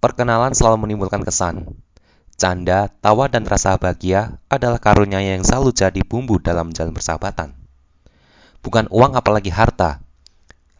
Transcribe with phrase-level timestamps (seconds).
[0.00, 1.76] Perkenalan selalu menimbulkan kesan.
[2.40, 7.52] Canda, tawa, dan rasa bahagia adalah karunia yang selalu jadi bumbu dalam jalan persahabatan.
[8.64, 10.00] Bukan uang apalagi harta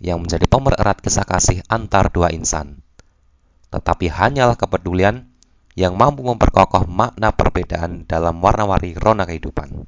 [0.01, 2.81] yang menjadi pemererat kisah kasih antar dua insan.
[3.69, 5.29] Tetapi hanyalah kepedulian
[5.77, 9.85] yang mampu memperkokoh makna perbedaan dalam warna-warni rona kehidupan.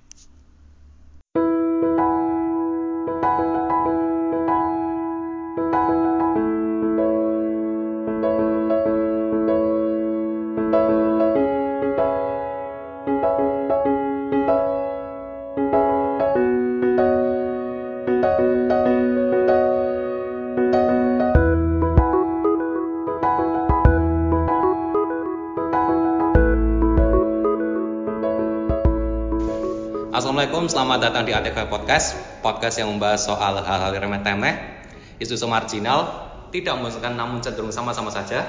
[30.82, 34.82] Selamat datang di ATK Podcast Podcast yang membahas soal hal-hal remeh temeh
[35.22, 36.10] Isu-isu marginal
[36.50, 38.42] Tidak membosankan namun cenderung sama-sama saja.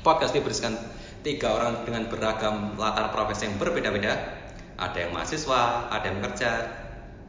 [0.00, 0.72] Podcast ini berisikan
[1.20, 4.40] tiga orang dengan beragam latar profesi yang berbeda-beda.
[4.80, 6.50] Ada yang mahasiswa, ada yang bekerja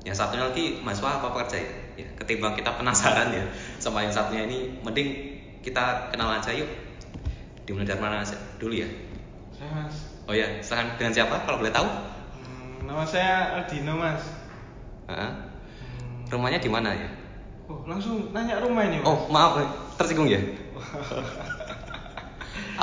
[0.07, 1.57] Yang satunya lagi mahasiswa apa pekerja?
[1.59, 1.67] Ya?
[1.99, 3.43] ya Ketimbang kita penasaran ya.
[3.83, 5.09] Sama yang satunya ini Mending
[5.59, 6.71] kita kenal aja yuk.
[7.67, 8.23] Dimulai dari mana
[8.55, 8.87] dulu ya?
[9.51, 10.07] Saya mas.
[10.23, 10.95] Oh ya, silahkan.
[10.95, 11.43] Dengan siapa?
[11.43, 12.10] Kalau boleh tahu?
[12.81, 14.25] Nama saya Aldino mas.
[15.05, 15.31] Heeh.
[15.31, 17.09] Hmm, Rumahnya di mana ya?
[17.69, 19.07] Oh langsung nanya rumah ini mas.
[19.07, 19.61] Oh maaf
[20.01, 20.41] tersinggung ya.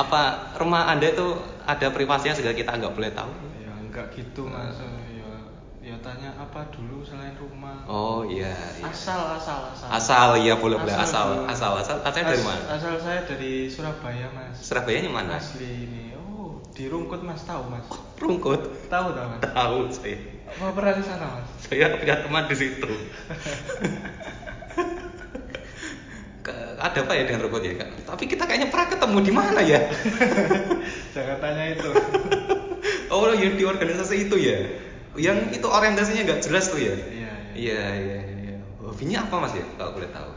[0.00, 1.34] Apa rumah anda itu
[1.66, 3.32] ada privasinya sehingga kita nggak boleh tahu?
[3.58, 4.78] Ya enggak gitu mas.
[4.78, 5.34] Ya,
[5.82, 7.82] ya tanya apa dulu selain rumah.
[7.90, 8.54] Oh iya.
[8.78, 8.86] iya.
[8.86, 9.90] Asal asal asal.
[9.90, 12.62] Asal iya boleh boleh asal asal asal asalnya dari mana?
[12.70, 14.62] Asal saya dari Surabaya mas.
[14.62, 15.42] Surabaya nya mana?
[15.42, 16.14] Asli ini.
[16.14, 18.07] Oh di Rungkut mas tahu mas.
[18.18, 18.90] Rungkut.
[18.90, 19.30] Tahu tahu.
[19.42, 20.18] Tahu saya.
[20.48, 21.46] Apa pernah ke sana mas?
[21.62, 22.90] Saya punya teman di situ.
[26.78, 27.74] Ada apa ya dengan rungkut ya?
[27.74, 28.06] Kak?
[28.06, 29.80] Tapi kita kayaknya pernah ketemu di mana ya?
[31.14, 31.90] Jangan tanya itu.
[33.08, 34.68] Oh yang di organisasi itu ya?
[35.16, 36.92] Yang itu orientasinya nggak jelas tuh ya?
[36.92, 37.32] Iya iya.
[37.56, 38.56] Iya iya iya.
[38.84, 40.28] Hobinya apa mas ya kalau boleh tahu?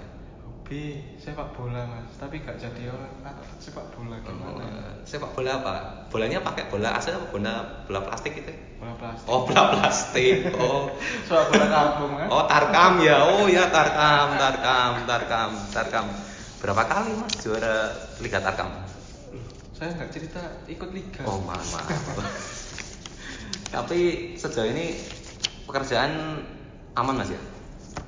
[0.71, 2.15] Hobi sepak bola mas.
[2.15, 4.63] Tapi gak jadi orang anak sepak bola gimana?
[4.63, 4.79] ya?
[4.79, 5.75] Oh, sepak bola apa?
[6.07, 8.55] Bolanya pakai bola asli apa bola bola plastik gitu?
[8.79, 9.27] Bola plastik.
[9.27, 10.47] Oh bola plastik.
[10.55, 10.87] Oh
[11.27, 12.27] Sepak bola kampung kan?
[12.31, 13.19] oh tarkam ya.
[13.19, 16.07] Oh ya tarkam tarkam tarkam tarkam.
[16.63, 17.91] Berapa kali mas juara
[18.23, 18.71] liga tarkam?
[19.75, 20.39] Saya nggak cerita
[20.71, 21.27] ikut liga.
[21.27, 21.91] Oh maaf maaf.
[23.75, 23.99] Tapi
[24.39, 24.95] sejauh ini
[25.67, 26.39] pekerjaan
[26.95, 27.43] aman mas ya?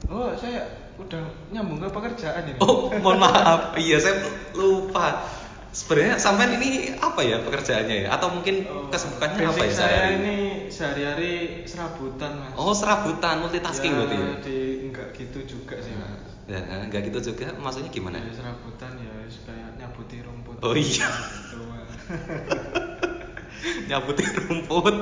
[0.08, 2.60] Oh, saya udah nyambung ke pekerjaan ini.
[2.62, 3.74] Oh mohon maaf.
[3.78, 4.16] Iya saya
[4.54, 5.26] lupa.
[5.74, 8.08] Sebenarnya sampean ini apa ya pekerjaannya ya?
[8.14, 12.54] Atau mungkin Oh, kesibukannya apa ya saya ini sehari-hari serabutan mas.
[12.54, 14.30] Oh serabutan multitasking ya, berarti ya?
[14.46, 16.30] Di enggak gitu juga sih mas.
[16.46, 17.58] Ya, nggak gitu juga.
[17.58, 18.22] Maksudnya gimana?
[18.22, 19.14] Ya, serabutan ya
[19.50, 20.62] kayak nyabuti rumput.
[20.62, 21.10] Oh, iya.
[21.10, 21.58] Gitu.
[23.90, 24.96] Nyabutin rumput.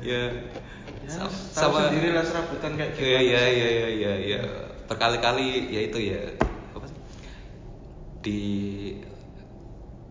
[0.00, 0.30] Ya.
[1.02, 3.02] ya, Sa- tahu sendiri lah serabutan kayak gitu.
[3.04, 4.42] Iya iya iya iya iya iya.
[4.86, 6.20] Berkali-kali ya itu ya.
[6.72, 6.98] Apa sih?
[8.22, 8.40] Di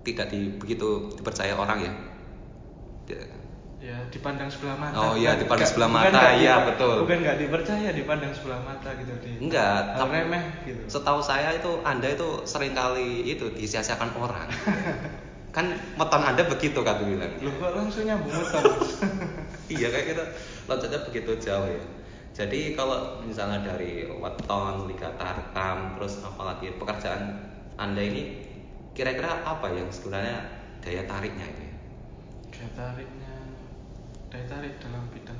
[0.05, 1.93] tidak di begitu dipercaya orang ya.
[3.85, 4.97] Ya dipandang sebelah mata.
[4.97, 6.95] Oh, iya, Bukan- dipandang bukan- sebelah bukan mata, nggak iya, betul.
[7.05, 9.31] Bukan nggak dipercaya, dipandang sebelah mata gitu di.
[9.45, 10.81] Enggak, Hal tapi- remeh gitu.
[10.89, 14.49] Setahu saya itu Anda itu sering kali itu disia-siakan orang.
[15.55, 17.29] kan meton Anda begitu kan bilang.
[17.39, 18.33] Loh kok langsung nyambung?
[18.33, 18.51] Mas?
[19.77, 20.23] iya kayak kita
[20.65, 21.81] loncatnya begitu jauh ya
[22.35, 27.31] jadi kalau misalnya dari weton liga tarkam terus apalagi pekerjaan
[27.79, 28.43] anda ini
[28.91, 30.43] kira-kira apa yang sebenarnya
[30.83, 31.75] daya tariknya itu ya?
[32.51, 33.33] Daya tariknya,
[34.27, 35.39] daya tarik dalam bidang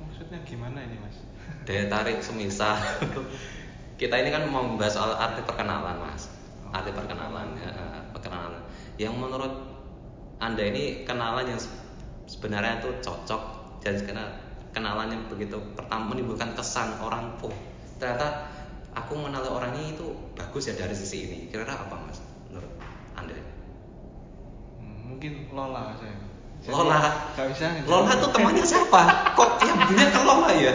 [0.00, 1.20] maksudnya gimana ini mas?
[1.68, 2.72] daya tarik semisal
[4.00, 6.32] kita ini kan mau membahas soal arti perkenalan mas
[6.72, 8.64] arti perkenalan ya, eh, perkenalan
[8.96, 9.52] yang menurut
[10.40, 11.84] anda ini kenalan yang se-
[12.24, 13.42] sebenarnya itu cocok
[13.84, 14.24] dan karena
[14.70, 17.54] kenalan yang begitu pertama menimbulkan kesan orang oh
[18.00, 18.48] ternyata
[18.94, 21.38] aku mengenal orang ini itu bagus ya dari sisi ini.
[21.50, 22.18] Kira-kira apa mas
[22.50, 22.72] menurut
[23.14, 23.34] anda?
[25.06, 26.16] Mungkin Lola saya.
[26.60, 26.98] Jadi, Lola.
[27.38, 27.66] Gak bisa.
[27.88, 29.32] Lola tuh temannya siapa?
[29.38, 30.74] Kok yang punya ke Lola ya?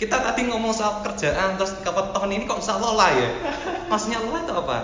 [0.00, 3.28] Kita tadi ngomong soal kerjaan terus ke tahun ini kok bisa Lola ya?
[3.86, 4.78] Maksudnya Lola itu apa?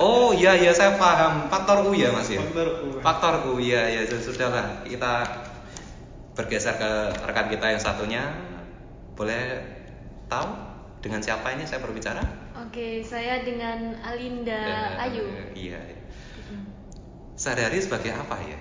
[0.00, 1.50] Oh iya iya saya paham.
[1.52, 2.40] Faktor U ya mas ya?
[2.40, 2.88] Faktor U.
[3.04, 5.12] faktor U ya ya sudah sudahlah kita
[6.34, 6.90] bergeser ke
[7.22, 8.22] rekan kita yang satunya
[9.14, 9.62] boleh
[10.26, 10.50] tahu
[10.98, 12.22] dengan siapa ini saya berbicara
[12.56, 15.24] Oke, saya dengan Alinda Eh, Ayu.
[15.54, 15.78] iya
[17.34, 18.58] sehari-hari sebagai apa ya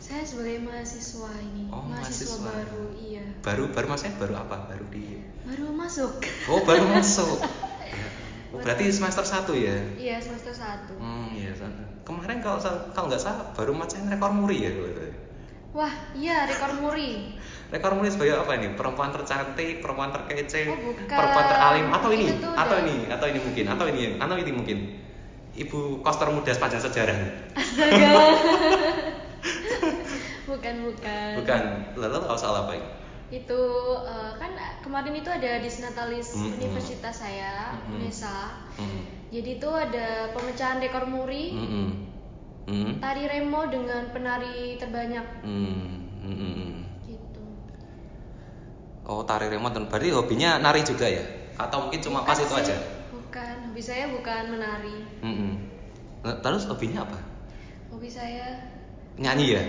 [0.00, 2.50] Saya sebagai mahasiswa ini, Oh, mahasiswa, mahasiswa.
[2.50, 3.22] baru, iya.
[3.40, 6.18] baru baru maksudnya baru apa baru di Baru masuk.
[6.50, 7.38] Oh baru masuk.
[8.50, 9.78] Oh, berarti semester 1 ya?
[9.94, 11.54] Iya semester 1 Hmm, iya.
[12.02, 12.58] Kemarin kalau
[12.90, 14.74] kalau nggak salah baru macain rekor muri ya.
[15.70, 17.38] Wah iya rekor muri
[17.70, 18.74] Rekor muri sebagai apa ini?
[18.74, 21.06] Perempuan tercantik, perempuan terkece, Oh, bukan.
[21.06, 22.26] perempuan teralim atau ini?
[22.34, 22.96] Atau udah- ini?
[23.06, 23.64] Atau ini mungkin?
[23.64, 24.02] Atau ini?
[24.18, 24.78] Atau ini mungkin?
[25.52, 27.14] Ibu koster muda sepanjang sejarah.
[27.54, 28.10] Astaga
[30.48, 31.62] Bukan bukan Bukan.
[31.94, 32.88] Lalu tahu soal apa ini?
[33.30, 33.60] Itu
[34.02, 34.50] eh, kan
[34.82, 36.58] kemarin itu ada disnatalis Mm-mm.
[36.58, 38.02] universitas saya Mm-mm.
[38.02, 39.02] UNESA Hmm.
[39.30, 42.09] Jadi itu ada pemecahan rekor muri Hmm.
[42.70, 43.02] Hmm.
[43.02, 46.06] Tari remo dengan penari terbanyak Hmm.
[46.22, 46.36] Hmm.
[46.38, 46.72] Hmm.
[47.02, 47.42] gitu
[49.10, 49.74] Oh, tari remote.
[49.90, 51.24] Berarti hobinya nari juga ya?
[51.58, 52.76] Atau mungkin cuma pas Bukan itu sih, aja?
[53.10, 55.66] Bukan, hobi saya bukan menari Hmm.
[56.22, 57.18] Terus hobinya apa?
[57.90, 58.54] Hobi saya
[59.18, 59.62] Nyanyi ya?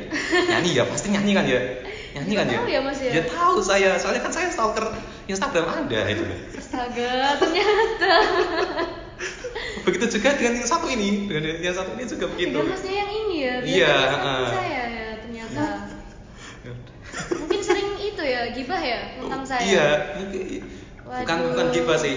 [0.47, 0.83] Nyanyi ya?
[0.85, 1.59] Pasti nyanyi kan ya?
[2.15, 2.59] Nyanyi kan ya?
[2.61, 3.11] tahu ya, Mas, ya?
[3.17, 4.85] Ya tahu saya, soalnya kan saya stalker
[5.25, 6.23] Instagram Anda itu.
[6.55, 8.13] Astaga, ternyata
[9.91, 12.55] Begitu juga dengan yang satu ini, dengan yang satu ini juga begitu.
[12.55, 14.45] Dengan masnya yang ini ya Iya, heeh.
[14.49, 15.63] saya ya ternyata
[17.35, 20.41] Mungkin sering itu ya, gibah ya tentang saya Iya, mungkin
[21.03, 21.47] bukan Waduh.
[21.51, 22.15] bukan gibah sih,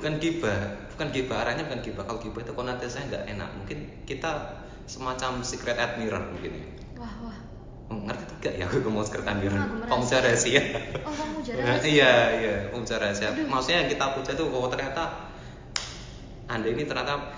[0.00, 0.60] bukan gibah,
[0.96, 2.02] bukan gibah arahnya bukan gibah.
[2.08, 3.48] Kalau gibah itu konotasinya nggak enak.
[3.60, 3.78] Mungkin
[4.08, 4.30] kita
[4.88, 6.66] semacam secret admirer mungkin ya.
[6.96, 7.38] Wah, wah
[7.90, 9.58] Oh, ngerti tidak ya aku mau secret admirer?
[9.90, 10.62] Pemuja rahasia.
[11.02, 11.90] Oh, pemuja Nah, rahasia.
[11.90, 13.28] iya, iya, pemuja rahasia.
[13.34, 15.29] Maksudnya yang kita puja itu oh ternyata
[16.50, 17.30] Anda ini ternyata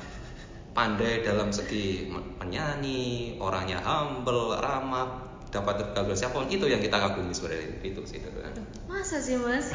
[0.72, 5.20] pandai dalam segi men- menyanyi, orangnya humble, ramah,
[5.52, 8.28] dapat tergabung siapa pun itu yang kita kagumi sebenarnya itu sih itu.
[8.40, 9.68] Aduh, Masa sih mas?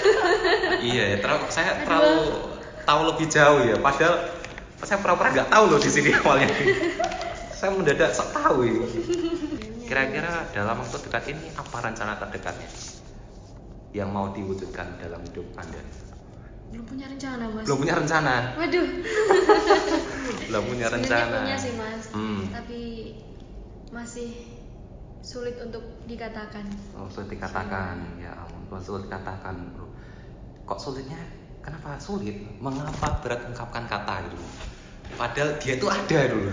[0.80, 1.84] Iya, ya, terlalu, saya Aduh.
[1.88, 2.16] terlalu
[2.84, 3.76] tahu lebih jauh ya.
[3.80, 4.16] Padahal
[4.84, 6.48] saya pura-pura nggak tahu loh di sini awalnya.
[7.56, 8.80] saya mendadak sok tahu ini.
[9.88, 12.68] Kira-kira dalam waktu dekat ini apa rencana terdekatnya
[13.92, 15.80] yang mau diwujudkan dalam hidup anda?
[16.70, 18.88] Belum punya rencana mas Belum punya rencana, Waduh
[20.48, 21.36] belum punya rencana.
[21.42, 22.46] punya sih mas Hmm.
[22.48, 22.80] Tapi
[23.90, 24.30] masih
[25.20, 29.86] sulit untuk dikatakan Oh, sulit dikatakan, ya ampun, sulit dikatakan, bro.
[30.64, 31.18] Kok sulitnya?
[31.60, 32.40] Kenapa sulit?
[32.56, 34.38] Mengapa berat mengungkapkan kata gitu?
[35.12, 36.50] Padahal dia itu ada dulu.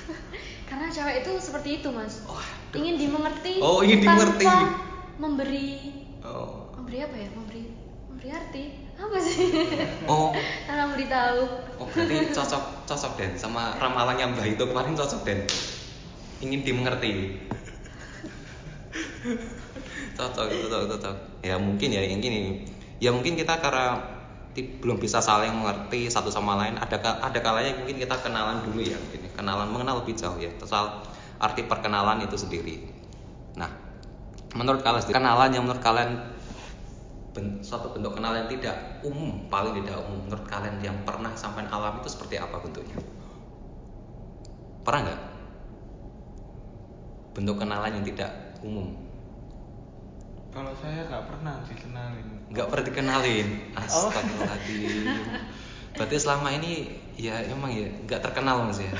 [0.70, 2.78] Karena cewek itu seperti itu mas Waduh.
[2.78, 4.46] Ingin dimengerti Oh, ingin dimengerti.
[5.18, 5.70] memberi
[6.22, 6.70] Oh.
[6.78, 7.28] Memberi apa ya?
[7.34, 7.62] Memberi
[8.06, 8.64] memberi arti
[9.00, 9.48] Apa sih?
[10.04, 10.36] Oh,
[10.68, 11.40] Tanpa memberitahu
[11.80, 15.40] oh berarti cocok cocok Den sama ramalannya Mbah itu kemarin cocok Den.
[16.44, 17.40] Ingin dimengerti.
[20.16, 21.16] cocok, cocok, cocok.
[21.40, 22.68] Ya mungkin ya yang gini.
[23.00, 24.20] Ya mungkin kita karena
[24.52, 26.76] belum bisa saling mengerti satu sama lain.
[26.76, 29.30] Ada ada kalanya mungkin kita kenalan dulu ya, mungkin ya.
[29.32, 30.52] kenalan mengenal lebih jauh ya.
[30.60, 31.00] Soal
[31.40, 32.84] arti perkenalan itu sendiri.
[33.56, 33.72] Nah,
[34.52, 36.39] menurut kalian kenalan yang menurut kalian
[37.30, 41.62] ben- suatu bentuk kenalan yang tidak umum, paling tidak umum menurut kalian yang pernah sampai
[41.70, 42.98] alami itu seperti apa bentuknya?
[44.82, 45.20] Pernah nggak?
[47.30, 48.30] Bentuk kenalan yang tidak
[48.60, 48.90] umum,
[50.50, 52.26] Kalau saya nggak pernah dikenalin.
[52.50, 53.48] nggak pernah dikenalin.
[53.78, 55.06] Astagfirullahaladzim.
[55.94, 58.90] Berarti selama ini ya emang ya nggak terkenal mas ya.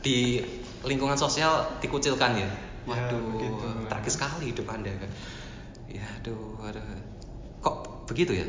[0.00, 0.40] Di
[0.88, 2.48] lingkungan sosial dikucilkan ya.
[2.88, 3.68] Ya, Waduh, begitu.
[3.86, 5.10] tragis sekali hidup anda kan.
[5.86, 6.80] Ya, aduh, aduh.
[8.08, 8.46] Begitu ya?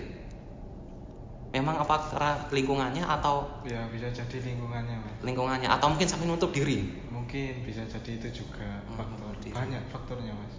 [1.54, 5.18] Memang apa karena lingkungannya atau Ya bisa jadi lingkungannya mas.
[5.22, 6.82] lingkungannya atau mungkin sampai nutup diri?
[7.14, 9.34] Mungkin bisa jadi itu juga Hmm, faktor.
[9.38, 9.54] diri.
[9.54, 10.54] Banyak faktornya mas.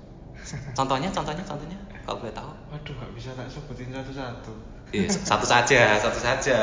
[0.75, 2.51] Contohnya, contohnya, contohnya, kalau boleh tahu?
[2.71, 4.55] Waduh nggak bisa tak sebutin satu-satu.
[4.95, 6.59] Iya, satu saja, satu saja,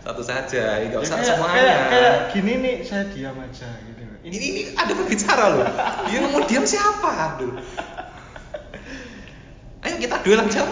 [0.00, 0.64] satu saja.
[0.80, 1.56] Nggak Ya, usah kayak, semuanya.
[1.60, 4.00] kayak, kayak gini nih saya diam aja gitu.
[4.24, 5.64] Ini, ini ada berbicara loh.
[6.08, 7.36] Dia mau diam siapa?
[7.36, 7.56] Aduh.
[9.80, 10.62] Ayo kita duel aja.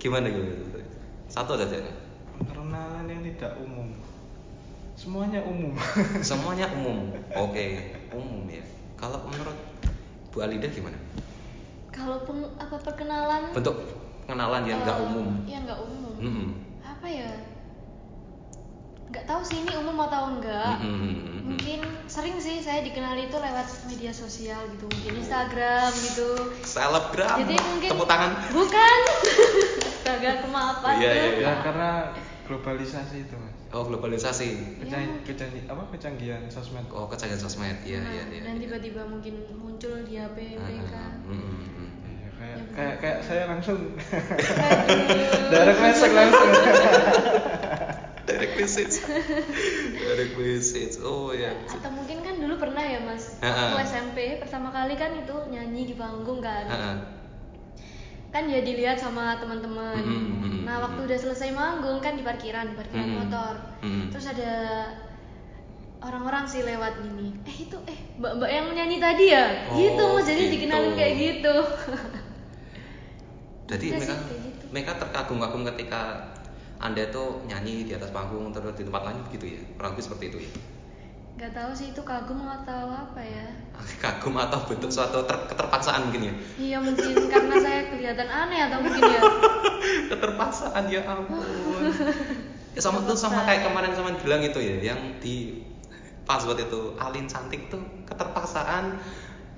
[0.00, 0.80] gimana gimana?
[1.28, 1.80] Satu saja.
[2.40, 3.92] Perkenalan yang tidak umum.
[4.96, 5.72] Semuanya umum.
[6.28, 7.12] Semuanya umum.
[7.44, 8.64] Oke, umum ya.
[9.00, 9.56] Kalau menurut
[10.28, 10.96] Bu Alida gimana?
[11.90, 13.76] Kalau peng, apa perkenalan Bentuk
[14.24, 15.26] kenalan yang nggak eh, umum.
[15.42, 16.48] Iya nggak umum Mm-mm.
[16.84, 17.49] Apa ya?
[19.10, 21.50] Nggak tahu sih ini umum atau enggak Mm-mm.
[21.50, 26.30] Mungkin sering sih saya dikenali itu lewat media sosial gitu Mungkin Instagram gitu
[26.62, 27.36] Selebgram.
[27.36, 28.30] Jadi mungkin Tepuk tangan.
[28.48, 28.98] Bukan
[29.90, 31.34] Astaga kemaafan Iya, iya, tuh.
[31.34, 31.42] iya.
[31.44, 31.90] ya karena
[32.44, 33.54] globalisasi itu mas.
[33.70, 34.78] Oh globalisasi.
[34.80, 36.86] Kecang- kecang- apa kecanggihan sosmed.
[36.88, 37.78] Oh kecanggihan sosmed.
[37.82, 38.40] Iya Nah, iya iya.
[38.44, 41.90] Dan tiba-tiba mungkin muncul di HP Ah, mereka mm, mm, mm.
[42.00, 43.78] Iya, kayak Ya, kayak kayak saya langsung
[45.50, 46.50] direct message langsung.
[48.30, 48.94] Direct message.
[49.98, 50.94] Direct message.
[51.02, 51.50] Oh ya.
[51.66, 53.38] Atau mungkin kan dulu pernah ya mas.
[53.42, 56.96] Waktu SMP pertama kali kan itu nyanyi di panggung kan Heeh.
[58.30, 60.06] kan ya dilihat sama teman-teman.
[60.06, 63.54] Mm, mm, mm, Nah, waktu udah selesai manggung kan di parkiran, parkiran Mm, motor.
[63.82, 64.14] mm.
[64.14, 64.52] Terus ada
[65.98, 67.34] orang-orang sih lewat gini.
[67.42, 69.66] Eh itu eh mbak-mbak yang nyanyi tadi ya?
[69.66, 70.52] Oh, gitu Mas, jadi gitu.
[70.62, 71.54] dikenalin kayak gitu.
[73.70, 74.64] Jadi mereka gitu.
[74.70, 76.29] mereka terkagum-kagum ketika
[76.80, 79.60] anda tuh nyanyi di atas panggung terus di tempat lain gitu ya?
[79.76, 80.50] Kurang lebih seperti itu ya?
[81.40, 83.46] Gak tahu sih itu kagum atau apa ya.
[84.02, 86.34] kagum atau bentuk suatu ter- keterpaksaan mungkin ya?
[86.56, 89.20] Iya mungkin karena saya kelihatan aneh atau mungkin ya.
[90.16, 91.44] keterpaksaan ya ampun.
[92.72, 95.60] Ya sama tuh sama kayak kemarin sama bilang itu ya yang di
[96.24, 98.96] password itu Alin cantik tuh keterpaksaan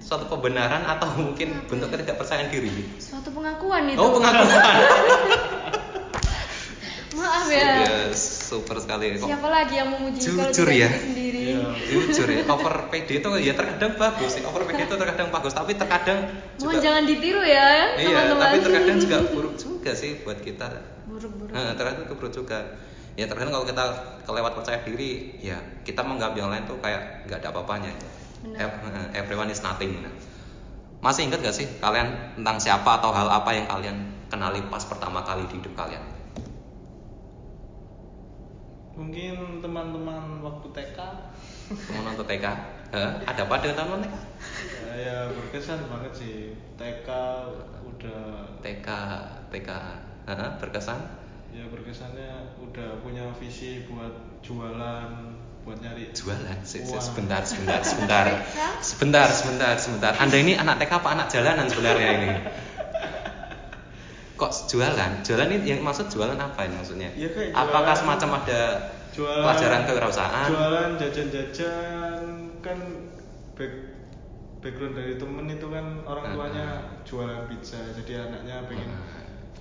[0.02, 2.98] suatu pembenaran atau mungkin bentuk ketidakpercayaan diri?
[2.98, 4.02] Suatu pengakuan itu.
[4.02, 4.74] oh pengakuan
[7.12, 7.84] Maaf ya.
[7.84, 10.88] ya super sekali kok Siapa lagi yang memuji kalau Jujur ya.
[10.88, 11.40] diri sendiri?
[11.42, 11.60] Iya.
[11.92, 15.74] jujur ya over PD itu ya terkadang bagus ya over PD itu terkadang bagus tapi
[15.74, 16.18] terkadang
[16.56, 18.40] Mohon juga jangan ditiru ya, iya teman-teman.
[18.40, 20.68] tapi terkadang juga buruk juga sih buat kita
[21.10, 21.52] buruk-buruk.
[21.52, 22.58] Nah, terkadang itu buruk juga
[23.18, 23.84] ya terkadang kalau kita
[24.24, 27.92] kelewat percaya diri ya kita menganggap yang lain tuh kayak nggak ada apa-apanya
[28.42, 28.58] Benar.
[29.12, 30.14] Eh, everyone is nothing nah.
[31.02, 33.96] masih ingat gak sih kalian tentang siapa atau hal apa yang kalian
[34.30, 36.00] kenali pas pertama kali di hidup kalian
[38.92, 40.98] Mungkin teman-teman waktu TK
[41.72, 42.44] teman nonton TK
[42.92, 43.10] Hah?
[43.24, 46.36] ada apa dengan teman TK ya, ya berkesan banget sih.
[46.76, 47.08] TK
[47.88, 48.20] udah
[48.60, 48.88] TK
[49.48, 49.68] TK
[50.28, 51.00] Hah, berkesan?
[51.52, 54.12] Ya berkesannya udah punya visi buat
[54.44, 55.08] jualan,
[55.64, 56.60] buat nyari jualan?
[56.64, 58.24] Se- se- sebentar sebentar sebentar.
[58.84, 60.12] Sebentar sebentar sebentar.
[60.20, 62.30] Anda ini anak TK apa anak jalanan sebenarnya ini
[64.34, 65.12] kok jualan?
[65.20, 67.10] Jualan ini yang maksud jualan apa ini maksudnya?
[67.12, 68.62] Ya, kayak apakah jualan- semacam ada
[69.10, 69.42] jualan.
[69.44, 72.22] pelajaran kewirausahaan jualan jajan-jajan
[72.60, 72.78] kan
[73.52, 73.72] back,
[74.58, 77.02] background dari temen itu kan orang Ah, tuanya ah.
[77.02, 77.80] jualan pizza.
[77.92, 79.01] Jadi anaknya pengen Ah,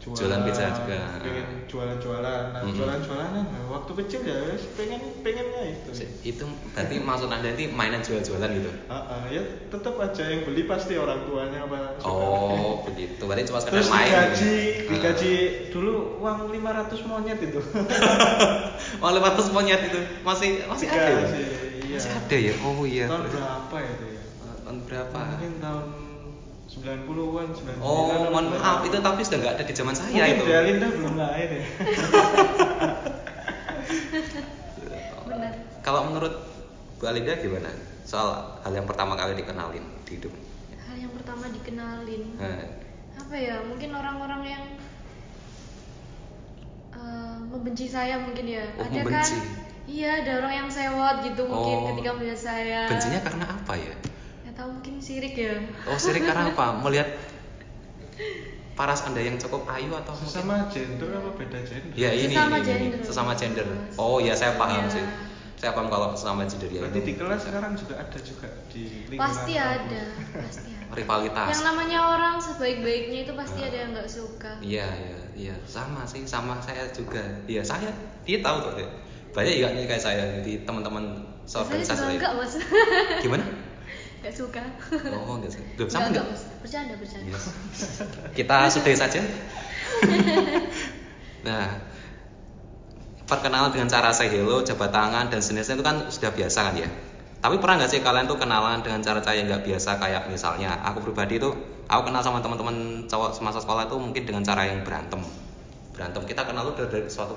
[0.01, 0.97] jualan, jualan pizza juga.
[1.21, 2.73] pengen jualan-jualan nah Mm-mm.
[2.73, 4.39] jualan-jualanan nah, waktu kecil ya
[4.73, 5.89] pengen pengennya itu
[6.25, 6.43] itu
[6.73, 9.39] berarti maksud anda ini mainan jual-jualan gitu Ah, ah, ya
[9.69, 12.09] tetap aja yang beli pasti orang tuanya pak suka.
[12.09, 14.89] oh begitu berarti cuma sekedar main digaji gitu ya?
[14.89, 15.33] digaji
[15.69, 17.59] dulu uang 500 monyet itu
[19.15, 21.25] lewat terus monyet itu masih masih ada ya?
[21.85, 21.95] Iya.
[21.99, 24.21] masih ada ya oh iya tahun berapa itu ya
[24.65, 25.85] tahun berapa mungkin tahun
[26.71, 30.43] 90-an 99 Oh, mohon maaf, itu tapi sudah nggak ada di zaman saya mungkin itu.
[30.47, 31.63] Linda belum lahir ya
[35.23, 35.53] Benar.
[35.81, 36.33] Kalau menurut
[36.95, 37.69] Bu Alinda gimana?
[38.03, 40.33] Soal hal yang pertama kali dikenalin di hidup.
[40.81, 42.23] Hal yang pertama dikenalin.
[42.35, 42.67] Nah,
[43.17, 43.55] Apa ya?
[43.63, 44.63] Mungkin orang-orang yang
[46.93, 48.65] eh, membenci saya mungkin ya.
[48.75, 49.35] Oh, ada membenci.
[49.35, 49.43] kan?
[49.83, 51.87] Iya, ada orang yang sewot gitu mungkin Oh.
[51.91, 52.81] ketika melihat saya.
[52.87, 53.93] bencinya karena apa ya?
[55.11, 55.53] Sirik ya.
[55.83, 56.79] Oh, sirik karena apa?
[56.79, 57.09] Melihat
[58.71, 62.55] paras Anda yang cukup ayu atau mungkin sesama gender apa beda gender Ya ini, Sesama
[62.55, 62.99] ini, ini, gender.
[63.03, 63.67] sesama gender.
[63.99, 64.89] Oh ya saya paham Iya.
[64.89, 65.05] sih.
[65.59, 66.79] Saya paham kalau sesama gender ya.
[66.81, 69.75] berarti di kelas sekarang juga ada juga di lingkungan Pasti kampus.
[69.77, 70.03] ada,
[70.41, 70.93] pasti ada.
[70.95, 71.47] rivalitas.
[71.51, 73.67] Yang namanya orang sebaik-baiknya itu pasti Ah.
[73.67, 74.51] ada yang nggak suka.
[74.63, 77.21] Iya, iya, iya, sama sih, sama saya juga.
[77.45, 77.91] Iya, saya
[78.23, 78.73] dia tahu kok.
[78.73, 78.87] dia.
[79.29, 81.03] Banyak juga nih kayak saya di teman-teman
[81.43, 82.17] saya seorganisasi juga lain.
[82.17, 82.53] enggak mas,
[83.19, 83.45] Gimana?
[84.21, 84.61] nggak suka.
[85.17, 85.61] Oh, sih.
[85.75, 86.25] Belum Nggak, sama enggak?
[86.61, 87.29] Bercanda, bercanda.
[87.33, 87.45] Yes.
[88.37, 89.21] Kita sudahi saja.
[91.47, 91.65] nah,
[93.25, 96.89] perkenalan dengan cara say hello, jabat tangan dan sejenisnya itu kan sudah biasa kan ya.
[97.41, 101.01] Tapi pernah nggak sih kalian tuh kenalan dengan cara-cara yang nggak biasa kayak misalnya aku
[101.01, 101.57] pribadi tuh
[101.89, 105.25] aku kenal sama teman-teman cowok semasa sekolah tuh mungkin dengan cara yang berantem.
[105.97, 107.33] Berantem kita kenal tuh dari, dari suatu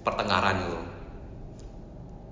[0.00, 0.80] pertengkaran gitu.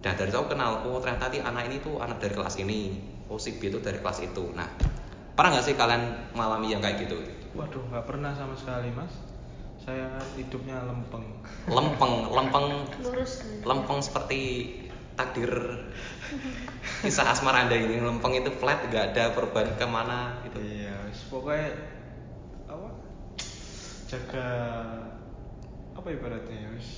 [0.05, 2.97] Nah dari aku kenal, oh ternyata anak ini tuh anak dari kelas ini,
[3.29, 4.53] oh si B itu dari kelas itu.
[4.53, 4.69] Nah
[5.35, 6.03] pernah nggak sih kalian
[6.35, 7.19] mengalami yang kayak gitu?
[7.55, 9.15] waduh nggak pernah sama sekali mas
[9.79, 11.23] saya hidupnya lempeng
[11.71, 12.67] Lempeng, lempeng,
[12.99, 13.47] Lurus.
[13.63, 14.75] lempeng seperti
[15.15, 15.51] takdir
[17.07, 18.03] kisah asmara anda ini.
[18.03, 20.59] Lempeng itu flat, nggak ada perubahan ke mana gitu.
[20.59, 21.69] iya wis, pokoknya
[22.67, 22.89] apa
[24.11, 24.47] jaga
[25.95, 26.89] apa ibaratnya ya wis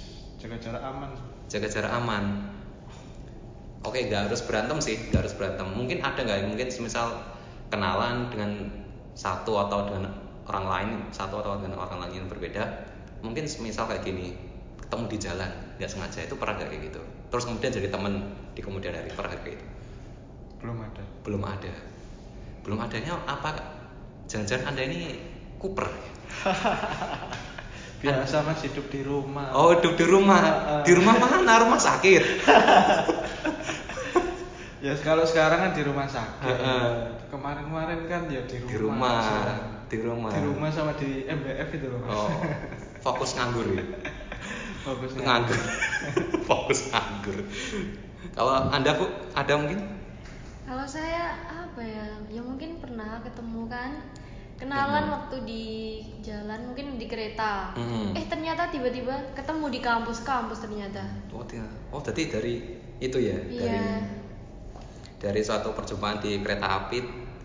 [0.40, 1.10] jaga jarak aman
[1.52, 2.24] Jaga jarak aman.
[3.86, 5.66] Oke, nggak harus berantem sih, nggak harus berantem.
[5.70, 6.50] Mungkin ada nggak?
[6.50, 7.22] Mungkin semisal
[7.70, 8.66] kenalan dengan
[9.14, 10.10] satu atau dengan
[10.50, 12.66] orang lain, satu atau dengan orang lain yang berbeda.
[13.22, 14.34] Mungkin semisal kayak gini,
[14.82, 17.00] ketemu di jalan, nggak sengaja itu pernah nggak kayak gitu?
[17.30, 18.12] Terus kemudian jadi teman
[18.58, 19.66] di kemudian hari pernah kayak gitu?
[20.56, 21.74] belum ada Belum ada.
[22.66, 23.54] Belum adanya apa?
[24.26, 25.14] Jangan-jangan anda ini
[25.62, 25.86] kuper?
[28.02, 30.38] biasa mas hidup di rumah Oh, hidup di rumah.
[30.82, 31.54] Di rumah mana?
[31.64, 32.22] Rumah sakit.
[34.78, 36.88] ya kalau sekarang kan di rumah sakit Heeh.
[37.28, 39.14] kemarin-kemarin kan ya di rumah, Di rumah.
[39.16, 39.54] aja.
[39.86, 40.30] di rumah.
[40.30, 42.02] di rumah sama di MBF itu loh.
[42.04, 42.26] Oh,
[43.00, 43.84] fokus nganggur ya.
[44.84, 45.22] Bagusnya.
[45.22, 45.58] Nganggur.
[46.48, 47.38] fokus nganggur.
[48.32, 49.78] Kalau Anda Bu, ada mungkin?
[50.62, 52.06] Kalau saya apa ya?
[52.28, 53.90] Ya mungkin pernah ketemu kan
[54.56, 55.12] kenalan Mhm.
[55.12, 55.64] waktu di
[56.20, 57.70] jalan mungkin di kereta.
[57.74, 58.14] Mhm.
[58.14, 61.02] Eh ternyata tiba-tiba ketemu di kampus-kampus ternyata.
[61.30, 62.54] Oh, dia- oh jadi dari
[62.98, 64.25] itu ya, dari Iya.
[65.16, 66.98] Dari suatu perjumpaan di kereta api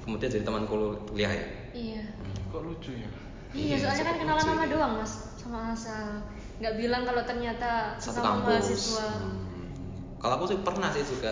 [0.03, 1.47] kemudian jadi teman kuliah ya.
[1.71, 2.03] Iya.
[2.51, 3.09] Kok lucu ya?
[3.51, 6.23] Iya, Iya, soalnya kan kenalan nama doang mas sama asal.
[6.63, 8.47] Nggak bilang kalau ternyata Satu sama kampus.
[8.47, 9.07] mahasiswa.
[9.07, 9.37] Hmm.
[10.21, 11.31] Kalau aku sih pernah sih juga.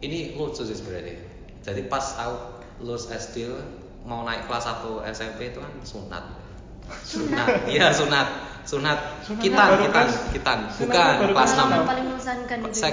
[0.00, 1.16] Ini lucu sih sebenarnya.
[1.64, 2.36] Jadi pas aku
[2.84, 3.48] lulus SD
[4.06, 6.24] mau naik kelas 1 SMP itu kan sunat.
[7.02, 7.66] Sunat.
[7.66, 8.28] Iya, sunat.
[8.66, 8.98] Sunat.
[9.22, 10.58] Sunatnya Kitan, baru kitan, kelas- kitan.
[10.66, 11.62] sunatnya Bukan baru kelas kelas 6.
[11.62, 12.74] Pengalaman paling mengesankan itu.
[12.74, 12.92] Saya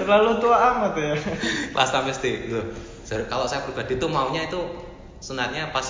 [0.00, 1.14] Terlalu tua amat ya.
[1.76, 2.66] kelas 6 SD loh.
[3.04, 4.60] Jadi Kalau saya pribadi tuh maunya itu
[5.20, 5.84] sunatnya pas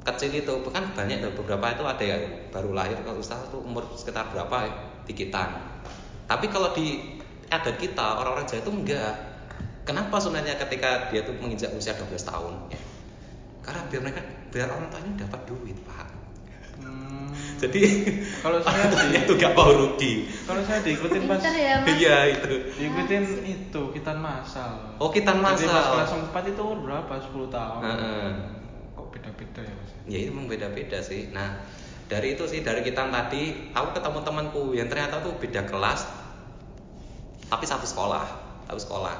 [0.00, 2.16] kecil itu bukan banyak tuh beberapa itu ada ya
[2.48, 4.72] baru lahir kalau Ustaz tuh umur sekitar berapa ya
[5.08, 5.48] dikitan.
[6.28, 7.16] Tapi kalau di
[7.48, 9.14] adat kita orang-orang Jawa itu enggak.
[9.88, 12.54] Kenapa sunatnya ketika dia tuh menginjak usia 12 tahun?
[12.70, 12.78] Ya.
[13.64, 14.22] Karena biar mereka
[14.52, 16.19] biar orang tuanya dapat duit, Pak.
[17.60, 17.80] Jadi
[18.40, 20.24] Kalau saya di- itu gak mau rugi.
[20.48, 21.84] Kalau saya diikutin pas ya.
[21.84, 22.52] Iya itu.
[22.74, 24.96] diikutin itu kitan masal.
[24.96, 25.92] Oh, kitan Jadi pas masal.
[25.92, 27.12] kelas 4 itu umur berapa?
[27.20, 27.80] 10 tahun.
[27.84, 28.28] Heeh.
[28.96, 29.90] Kok beda-beda ya Mas?
[30.10, 31.62] ya itu memang beda-beda sih nah
[32.10, 36.02] dari itu sih dari kita tadi aku ketemu temanku yang ternyata tuh beda kelas
[37.46, 38.26] tapi satu sekolah
[38.66, 39.14] satu sekolah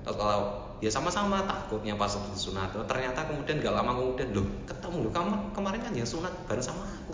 [0.00, 0.36] satu sekolah
[0.80, 5.28] ya sama-sama takutnya pas waktu disunat ternyata kemudian gak lama kemudian loh ketemu loh kamu
[5.52, 7.09] kemarin kan yang sunat bareng sama aku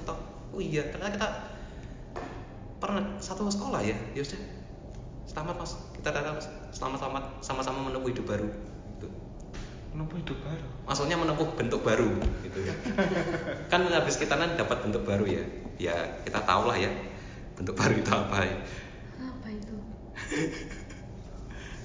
[0.56, 1.28] oh iya karena kita
[2.80, 4.40] pernah satu sekolah ya ya sudah
[5.28, 6.40] selamat mas kita datang
[6.72, 8.48] selamat selamat sama-sama menempuh hidup baru
[8.96, 9.08] gitu.
[9.92, 10.64] Kenapa hidup baru?
[10.88, 12.08] maksudnya menempuh bentuk baru
[12.40, 12.74] gitu ya
[13.68, 15.44] kan habis kita kan dapat bentuk baru ya
[15.76, 16.88] ya kita tahu lah ya
[17.52, 18.56] bentuk baru itu apa ya
[19.20, 19.76] Apa itu?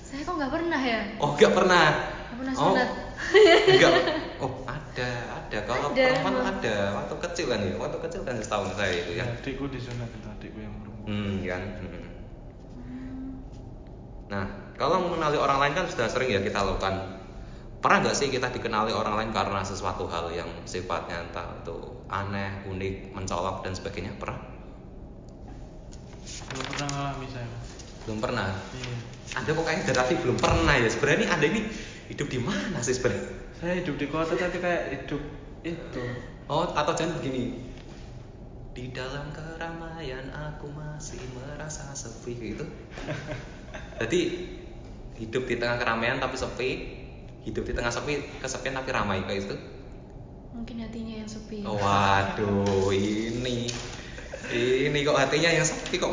[0.07, 0.99] saya kok nggak pernah ya?
[1.19, 2.89] oh nggak pernah Nggak pernah oh sunat.
[3.33, 3.93] Enggak.
[4.41, 5.57] Oh ada ada.
[5.63, 6.47] Kalau Ada, perempuan emang.
[6.59, 6.75] ada.
[7.01, 7.73] Waktu kecil kan ya?
[7.79, 9.25] Waktu kecil kan setahun saya itu ya.
[9.27, 11.05] Adikku disunat itu adikku yang berumur.
[11.07, 11.63] hmm kan?
[11.79, 12.05] Hmm.
[14.31, 17.19] Nah kalau mengenali orang lain kan sudah sering ya kita lakukan.
[17.81, 21.77] Pernah nggak sih kita dikenali orang lain karena sesuatu hal yang sifatnya entah itu
[22.13, 24.13] aneh unik mencolok dan sebagainya?
[24.21, 24.37] Pernah?
[26.51, 27.49] Belum pernah ngalami saya.
[28.05, 28.49] Belum pernah?
[28.77, 28.95] Iya.
[29.31, 30.87] Anda kok kayaknya dari tadi belum pernah ya.
[30.93, 31.61] Sebenarnya ini Anda ini
[32.11, 33.23] hidup di mana sih sebenarnya
[33.55, 35.21] Saya hidup di kota tapi kayak hidup
[35.63, 36.03] itu.
[36.51, 37.71] oh atau jangan begini.
[38.71, 42.65] Di dalam keramaian aku masih merasa sepi gitu.
[44.01, 44.19] Jadi
[45.21, 46.69] hidup di tengah keramaian tapi sepi.
[47.41, 49.55] Hidup di tengah sepi kesepian tapi ramai kayak itu
[50.51, 51.63] Mungkin hatinya yang sepi.
[51.65, 53.65] oh, waduh ini.
[54.51, 56.11] Ini kok hatinya yang sepi kok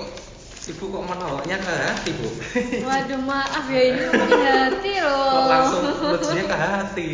[0.68, 2.28] ibu kok menolaknya ke hati bu
[2.88, 5.32] Waduh maaf ya ini ngomongin hati loh.
[5.32, 7.08] kok langsung lucunya ke hati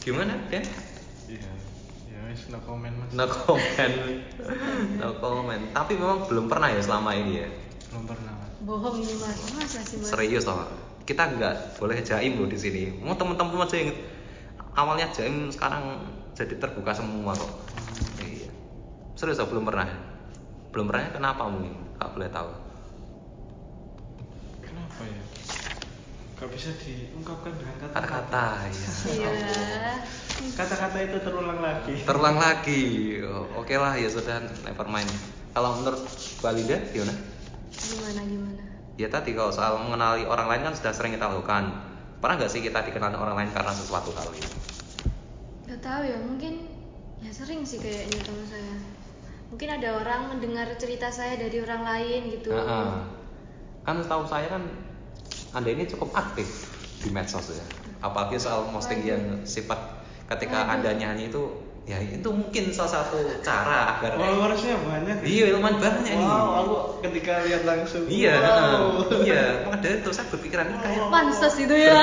[0.00, 0.62] gimana Dan?
[1.26, 1.50] Iya.
[2.06, 3.10] Ya wis no comment Mas.
[3.10, 3.94] no comment
[5.02, 7.48] no comment tapi memang belum pernah ya selama ini ya
[7.90, 8.52] Belum pernah Mas.
[8.62, 9.38] Bohong ini mas.
[9.54, 10.08] Masa sih mas?
[10.10, 10.62] serius loh
[11.02, 13.94] kita nggak boleh jaim loh di sini mau teman-teman aja yang
[14.74, 16.02] awalnya jaim sekarang
[16.34, 17.50] jadi terbuka semua kok
[18.22, 18.46] iya
[19.14, 19.86] serius loh belum pernah
[20.70, 22.50] belum pernah kenapa mungkin nggak boleh tahu
[24.60, 25.22] Kenapa ya?
[26.36, 28.04] Gak bisa diungkapkan dengan kata-kata.
[28.04, 29.32] kata-kata ya Iya.
[30.52, 31.94] Kata-kata itu terulang lagi.
[32.04, 32.84] terulang lagi
[33.24, 35.08] Oh, oke lah ya sudah never mind
[35.50, 36.04] kalau menurut
[36.38, 37.14] Mbak Linda gimana
[37.72, 38.62] Gimana gimana?
[38.94, 41.72] ya tadi kalau soal mengenali orang lain kan sudah sering kita lakukan
[42.16, 44.48] pernah nggak sih kita dikenali orang lain karena sesuatu hal itu
[45.66, 46.68] Gak tahu ya mungkin
[47.18, 48.76] ya sering sih kayaknya kalau saya.
[49.46, 52.50] Mungkin ada orang mendengar cerita saya dari orang lain gitu.
[52.50, 53.02] Nah,
[53.82, 54.62] kan setahu saya kan
[55.56, 57.64] anda ini cukup aktif di medsos ya
[57.98, 59.78] apalagi soal posting yang sifat
[60.28, 61.42] ketika anda nyanyi itu
[61.86, 65.22] ya itu mungkin salah satu cara agar Followersnya banyak.
[65.22, 68.10] iya lumayan banyak nih Wow, aku ketika lihat langsung.
[68.10, 69.06] iya wow.
[69.22, 71.94] iya maka dari itu saya berpikiran ini kayak Pansos itu ya.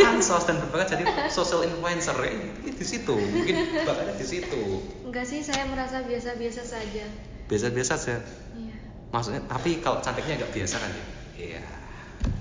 [0.00, 4.62] pansos dan berbakat jadi social influencer ya, ini di situ mungkin bakatnya di situ
[5.04, 7.04] Enggak sih saya merasa biasa-biasa saja.
[7.46, 8.16] biasa-biasa saja
[8.56, 8.74] Iya.
[9.12, 11.04] maksudnya tapi kalau cantiknya nggak biasa kan ya
[11.36, 11.64] iya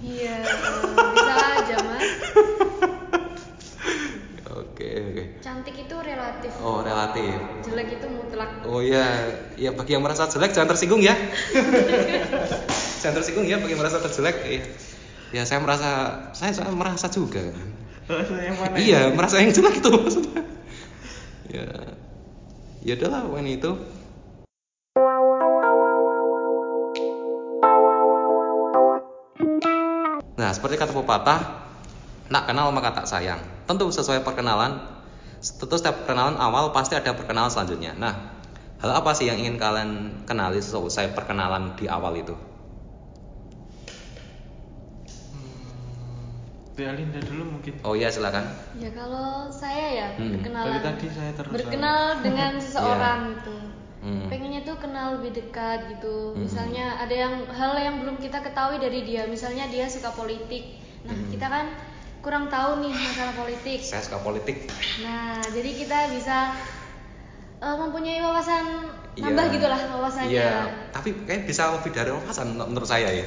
[0.02, 2.02] Iya, bisa aja mas.
[4.62, 5.24] oke oke.
[5.42, 6.52] Cantik itu relatif.
[6.62, 7.34] oh relatif.
[7.66, 8.50] Jelek itu mutlak.
[8.66, 9.06] oh ya
[9.58, 11.16] ya bagi yang merasa jelek jangan tersinggung ya.
[13.02, 14.62] Jangan tersinggung ya bagi yang merasa terjelek ya
[15.32, 15.90] ya saya merasa
[16.36, 17.40] saya, saya merasa juga
[18.06, 18.76] Bahasa yang mana?
[18.76, 20.44] iya merasa yang jelek itu maksudnya.
[21.48, 21.68] Ya.
[22.82, 23.72] Ya udahlah pokoknya itu
[30.62, 31.40] seperti kata pepatah
[32.30, 34.78] nak kenal maka tak sayang tentu sesuai perkenalan
[35.42, 38.38] tentu setiap perkenalan awal pasti ada perkenalan selanjutnya nah
[38.78, 42.38] hal apa sih yang ingin kalian kenali selesai perkenalan di awal itu
[46.82, 47.74] Hmm, dulu mungkin.
[47.86, 48.46] oh iya silakan
[48.78, 50.34] Ya kalau saya ya Hmm.
[50.38, 50.66] berkenalan.
[50.66, 53.56] Dari tadi saya terus berkenal dengan seseorang gitu.
[54.02, 54.26] Hmm.
[54.28, 56.34] Pengennya tuh kenal lebih dekat gitu.
[56.34, 56.42] Hmm.
[56.42, 59.26] Misalnya ada yang hal yang belum kita ketahui dari dia.
[59.26, 60.82] Misalnya dia suka politik.
[61.06, 61.30] Nah, Hmm.
[61.30, 61.66] kita kan
[62.20, 63.82] kurang tahu nih masalah politik.
[63.82, 64.70] saya suka politik
[65.02, 66.54] Nah, jadi kita bisa
[67.58, 68.66] eh, mempunyai wawasan
[69.12, 69.22] Iya.
[69.28, 70.30] nambah gitulah wawasannya.
[70.32, 70.54] Iya,
[70.90, 73.26] tapi kayak bisa lebih dari wawasan menurut saya ya.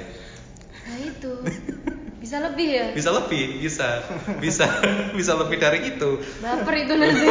[0.85, 1.33] Nah, itu.
[2.25, 2.87] Bisa lebih ya?
[2.97, 4.01] Bisa lebih, bisa,
[4.41, 4.65] bisa,
[5.19, 6.17] bisa lebih dari itu.
[6.41, 7.29] Baper itu nanti.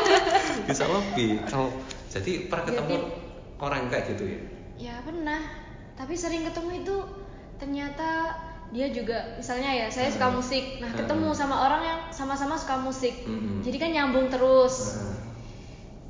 [0.66, 1.38] Bisa lebih.
[1.46, 1.70] Kalau
[2.14, 3.10] jadi pernah ketemu Jadi-
[3.58, 4.40] orang kayak gitu ya.
[4.74, 5.40] Ya pernah,
[5.92, 6.96] tapi sering ketemu itu
[7.56, 8.34] ternyata
[8.70, 10.38] dia juga misalnya ya saya suka Hmm.
[10.38, 10.98] musik, nah Hmm.
[10.98, 13.58] ketemu sama orang yang sama-sama suka musik, Hmm.
[13.60, 14.94] jadi kan nyambung terus.
[14.94, 15.22] Nah,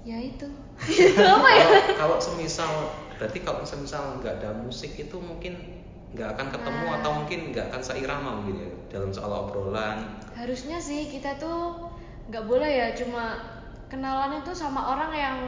[0.05, 0.45] Ya itu,
[1.17, 1.65] apa ya?
[1.65, 2.69] Kalau kalau semisal
[3.17, 5.57] berarti kalau semisal nggak ada musik itu mungkin
[6.13, 6.97] nggak akan ketemu Nah.
[7.01, 10.05] atau mungkin nggak akan seirama mungkin ya dalam soal obrolan.
[10.37, 11.89] Harusnya sih kita tuh
[12.29, 13.41] nggak boleh ya cuma
[13.89, 15.39] kenalan itu sama orang yang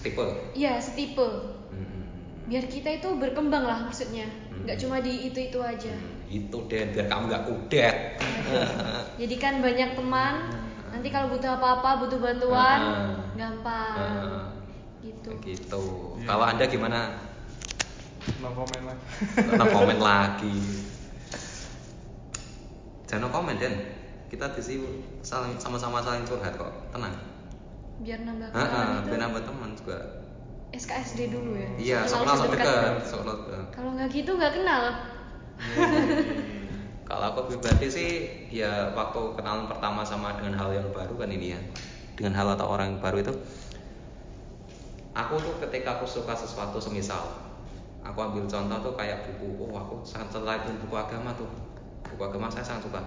[0.00, 0.26] Tipe.
[0.52, 1.28] ya setipe.
[1.70, 2.02] Hmm.
[2.44, 4.84] Biar kita itu berkembang lah maksudnya, nggak Hmm.
[4.84, 5.92] cuma di itu itu aja.
[5.92, 7.96] Hmm, itu deh biar kamu nggak kudet.
[9.20, 10.34] Jadi kan banyak teman,
[10.90, 13.16] nanti kalau butuh apa-apa, butuh bantuan, Ah.
[13.34, 13.96] gampang.
[13.96, 14.44] Ah.
[15.00, 15.30] Gitu.
[15.44, 15.84] gitu.
[16.16, 16.26] Iya.
[16.26, 17.00] Kalau anda gimana?
[18.40, 18.96] No komen lah.
[19.60, 20.56] no komen lagi
[23.04, 23.74] jangan no komen Den
[24.26, 24.88] kita di sini
[25.20, 27.12] sama-sama saling curhat kok tenang
[28.02, 29.98] Biar nambah Heeh, kenalan itu biar nambah teman juga
[30.74, 31.70] SKSD dulu ya.
[31.78, 33.66] iya Kenal sok dekat sok dekat.
[33.70, 34.82] Kalau nggak gitu nggak kenal.
[37.08, 38.10] kalau aku pribadi sih
[38.48, 41.60] ya waktu kenalan pertama sama dengan hal yang baru kan ini ya
[42.16, 43.34] dengan hal atau orang yang baru itu
[45.14, 47.22] aku tuh ketika aku suka sesuatu semisal
[48.00, 51.48] aku ambil contoh tuh kayak buku oh aku sangat dengan buku agama tuh
[52.08, 53.00] buku agama saya sangat suka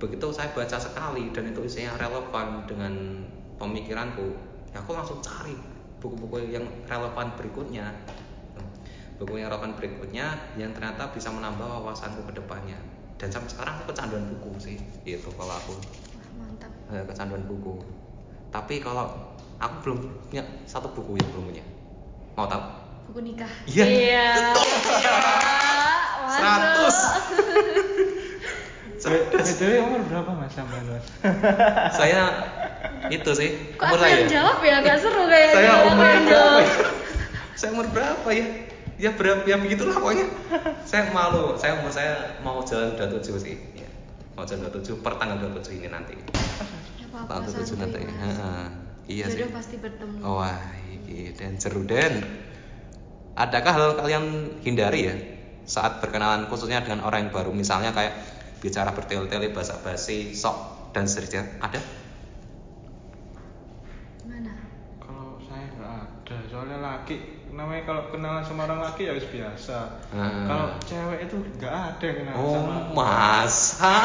[0.00, 3.22] begitu saya baca sekali dan itu isinya relevan dengan
[3.62, 4.34] pemikiranku
[4.74, 5.54] ya aku langsung cari
[6.02, 7.94] buku-buku yang relevan berikutnya
[9.22, 10.26] buku yang relevan berikutnya
[10.58, 12.74] yang ternyata bisa menambah wawasanku ke depannya
[13.22, 16.72] dan sampai sekarang aku kecanduan buku sih itu kalau aku Wah, mantap.
[16.90, 17.78] eh, kecanduan buku
[18.50, 19.14] tapi kalau
[19.62, 21.64] aku belum punya satu buku yang belum punya
[22.34, 23.50] mau tahu Buku nikah.
[23.66, 23.84] Iya.
[23.84, 24.28] Iya.
[26.32, 26.96] Seratus.
[29.42, 30.54] BTW umur berapa mas?
[31.98, 32.22] saya
[33.10, 34.76] itu sih Kok umur saya jawab ya?
[34.80, 35.54] Gak seru kayaknya.
[35.54, 36.70] saya Aku umur yang berapa ya?
[37.52, 38.46] saya umur berapa ya
[38.98, 40.26] ya berapa ya begitulah pokoknya
[40.82, 43.88] saya malu saya umur saya mau jalan 27 sih ya.
[44.34, 46.14] mau jalan 27 per tanggal 27 ini nanti
[46.98, 48.00] Ya tanggal 27 santuy, nanti.
[48.02, 48.64] Heeh.
[49.10, 50.16] iya sih Jodoh pasti bertemu.
[50.22, 52.22] Wah, iki dan seru dan
[53.34, 54.24] adakah hal kalian
[54.62, 55.14] hindari ya
[55.64, 58.14] saat berkenalan khususnya dengan orang yang baru misalnya kayak
[58.58, 61.78] bicara bertele-tele basa-basi sok dan seterusnya ada
[64.22, 64.54] Mana?
[64.98, 66.02] Kalau saya nggak
[66.62, 67.18] soalnya laki
[67.50, 69.78] namanya kalau kenalan sama orang laki ya harus biasa.
[70.14, 70.46] Hmm.
[70.46, 72.76] Kalau cewek itu nggak ada yang kenalan oh sama.
[72.94, 73.96] masa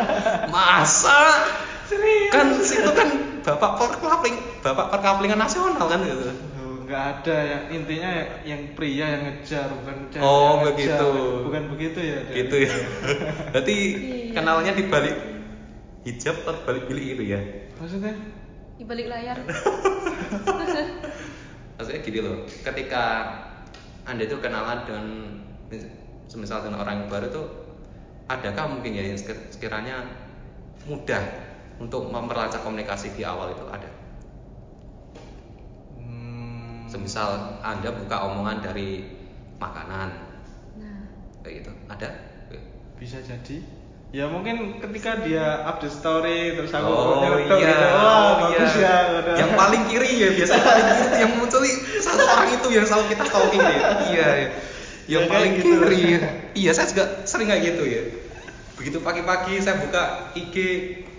[0.54, 1.18] masa
[1.84, 2.30] Serius?
[2.30, 3.08] kan situ kan
[3.42, 6.30] bapak perkapling bapak perkaplingan nasional kan gitu
[6.86, 10.70] nggak ada ya intinya ya, yang pria yang ngejar bukan cewek Oh, yang ngejar.
[10.70, 11.10] begitu.
[11.42, 12.74] bukan begitu ya gitu ya
[13.50, 14.30] berarti Iya.
[14.30, 15.16] kenalnya di balik
[16.06, 17.40] hijab atau balik bilik itu ya
[17.76, 18.14] maksudnya
[18.76, 19.40] Di balik layar.
[21.76, 23.04] maksudnya gini loh ketika
[24.08, 25.06] anda itu kenalan dengan
[26.26, 27.46] semisal dengan orang yang baru tuh
[28.26, 30.02] adakah mungkin ya yang sekir- sekiranya
[30.86, 31.22] mudah
[31.76, 33.90] untuk memperlancar komunikasi di awal itu ada?
[35.98, 39.04] Hmm, semisal anda buka omongan dari
[39.60, 40.08] makanan.
[40.80, 41.00] Nah,
[41.44, 42.08] kayak gitu ada?
[42.96, 43.60] Bisa jadi
[44.14, 48.72] ya mungkin ketika dia update story terus aku oh nyeletuk iya, gitu, wah oh bagus
[48.78, 48.86] iya.
[48.86, 49.34] ya udah.
[49.34, 51.60] yang paling kiri ya biasanya paling kiri tuh yang muncul
[51.98, 53.78] satu orang itu yang selalu kita stalking ya
[54.10, 54.48] iya iya.
[55.06, 55.66] yang Ya, paling gitu.
[55.66, 56.02] kiri
[56.54, 58.02] iya saya juga sering kayak gitu ya
[58.78, 60.54] begitu pagi-pagi saya buka IG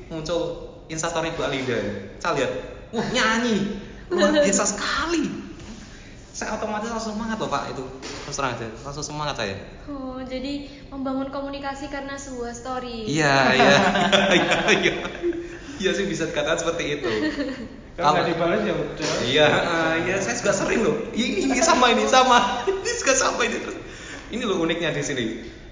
[0.08, 0.42] muncul
[0.88, 1.80] instastory Bu Alinda
[2.24, 2.52] saya lihat
[2.96, 5.47] wah nyanyi luar biasa sekali
[6.38, 7.82] saya otomatis langsung semangat loh pak itu
[8.22, 9.58] terus terang aja langsung semangat saya
[9.90, 13.08] oh jadi membangun komunikasi karena sebuah story.
[13.08, 13.78] Iya, iya,
[14.38, 14.94] iya, iya,
[15.80, 17.12] iya sih bisa dikatakan seperti itu.
[17.98, 19.12] Kalau nggak dibalas ya udah.
[19.26, 20.98] Iya, eh, iya saya juga sering loh.
[21.16, 22.62] Ini, ini sama ini sama.
[22.70, 23.78] Ini juga sama ini terus.
[24.30, 25.26] Ini loh uniknya di sini.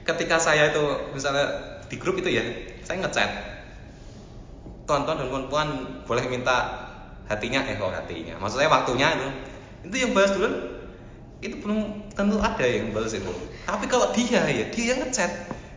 [0.06, 2.42] Ketika saya itu misalnya di grup itu ya,
[2.82, 3.30] saya ngechat.
[4.86, 5.70] Tonton dan kawan
[6.06, 6.58] boleh minta
[7.26, 8.38] hatinya, eh kok hatinya.
[8.38, 9.30] Maksudnya waktunya itu.
[9.86, 10.50] Itu yang balas dulu
[11.44, 13.30] itu belum tentu ada yang balas itu.
[13.70, 15.30] Tapi kalau dia ya, dia yang ngechat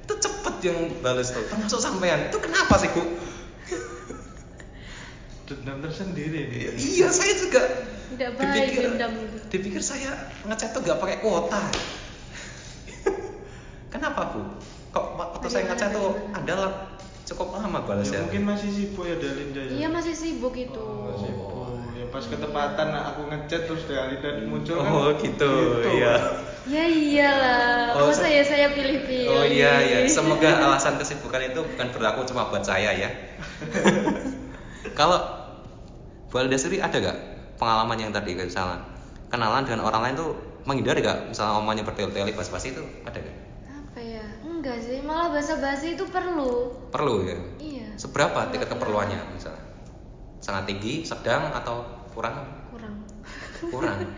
[0.08, 1.44] itu cepet yang balas tuh.
[1.44, 2.32] Termasuk sampean.
[2.32, 3.04] Itu kenapa sih, Bu?
[5.48, 6.72] Dendam tersendiri nih.
[6.76, 7.60] Iya, saya juga
[8.08, 9.36] Tidak baik dendam itu.
[9.52, 10.16] Dipikir saya
[10.48, 11.60] ngechat tuh gak pakai kuota.
[13.92, 14.40] Kenapa bu?
[14.92, 16.96] Kok waktu saya ngechat tuh adalah
[17.28, 18.20] cukup lama Ya, balasnya.
[18.24, 19.72] mungkin masih sibuk ya Dalinda ya.
[19.84, 20.80] Iya masih sibuk itu.
[20.80, 21.47] Oh, sibuk.
[22.08, 24.90] Pas ketepatan aku ngechat terus Dalinda muncul kan.
[24.92, 25.52] Oh gitu,
[25.92, 26.14] iya.
[26.68, 27.96] Ya iyalah.
[27.96, 29.32] Oh, Masa ya saya pilih-pilih.
[29.32, 29.98] Oh iya iya.
[30.04, 33.08] Semoga alasan kesibukan itu bukan berlaku cuma buat saya ya.
[34.98, 35.20] Kalau
[36.28, 37.18] Bu Alda sendiri ada gak
[37.56, 38.84] pengalaman yang tadi misalnya
[39.32, 40.30] kenalan dengan orang lain tuh
[40.68, 43.36] menghindari gak misalnya omongannya bertele-tele basa-basi itu ada gak?
[43.64, 44.24] Apa ya?
[44.44, 46.76] Enggak sih, malah basa-basi itu perlu.
[46.92, 47.38] Perlu ya.
[47.56, 47.88] Iya.
[47.96, 49.64] Seberapa tingkat keperluannya misalnya?
[50.44, 52.36] Sangat tinggi, sedang atau kurang?
[52.68, 52.94] Kurang.
[53.70, 53.98] Kurang.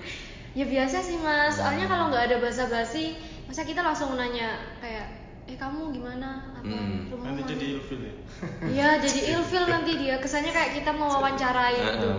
[0.50, 1.92] Ya biasa sih mas, soalnya Hmm.
[1.94, 3.14] kalau nggak ada basa-basi,
[3.46, 5.06] masa kita langsung nanya kayak,
[5.46, 6.58] eh kamu gimana?
[6.58, 7.06] Apa Hmm.
[7.06, 8.14] rumah Nanti mana?" jadi ilfil ya.
[8.74, 12.10] Iya jadi ilfil nanti dia, kesannya kayak kita mau wawancarai gitu.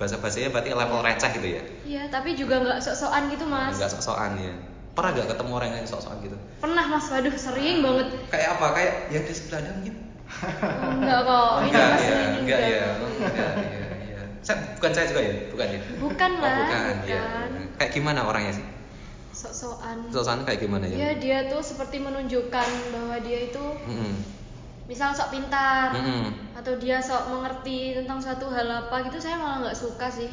[0.00, 1.62] Bahasa basinya berarti level receh gitu ya?
[1.84, 3.76] Iya, tapi juga nggak sok-sokan gitu mas.
[3.76, 4.54] Enggak sok-sokan ya.
[4.96, 6.36] Pernah gak ketemu orang yang sok-sokan gitu?
[6.64, 8.06] Pernah mas, waduh sering banget.
[8.32, 8.66] Kayak apa?
[8.72, 9.94] Kayak yang di sebelah mungkin?
[10.64, 12.80] Oh, enggak kok, ini enggak ya, ini enggak ya.
[12.96, 13.60] Enggak ya, ya.
[13.68, 13.87] Saya,
[14.76, 15.34] bukan saya juga ya?
[15.50, 15.80] Bukan ya?
[15.98, 17.20] Bukan Oh, lah, bukan, ya.
[17.20, 17.50] bukan.
[17.76, 18.66] Kayak gimana orangnya sih?
[19.30, 20.08] Sok-sokan.
[20.08, 20.96] Sok-sokan kayak gimana ya?
[20.96, 24.14] Iya dia tuh seperti menunjukkan bahwa dia itu Mm-mm.
[24.88, 26.56] misal sok pintar Mm-mm.
[26.56, 30.30] atau dia sok mengerti tentang suatu hal apa gitu saya malah nggak suka sih.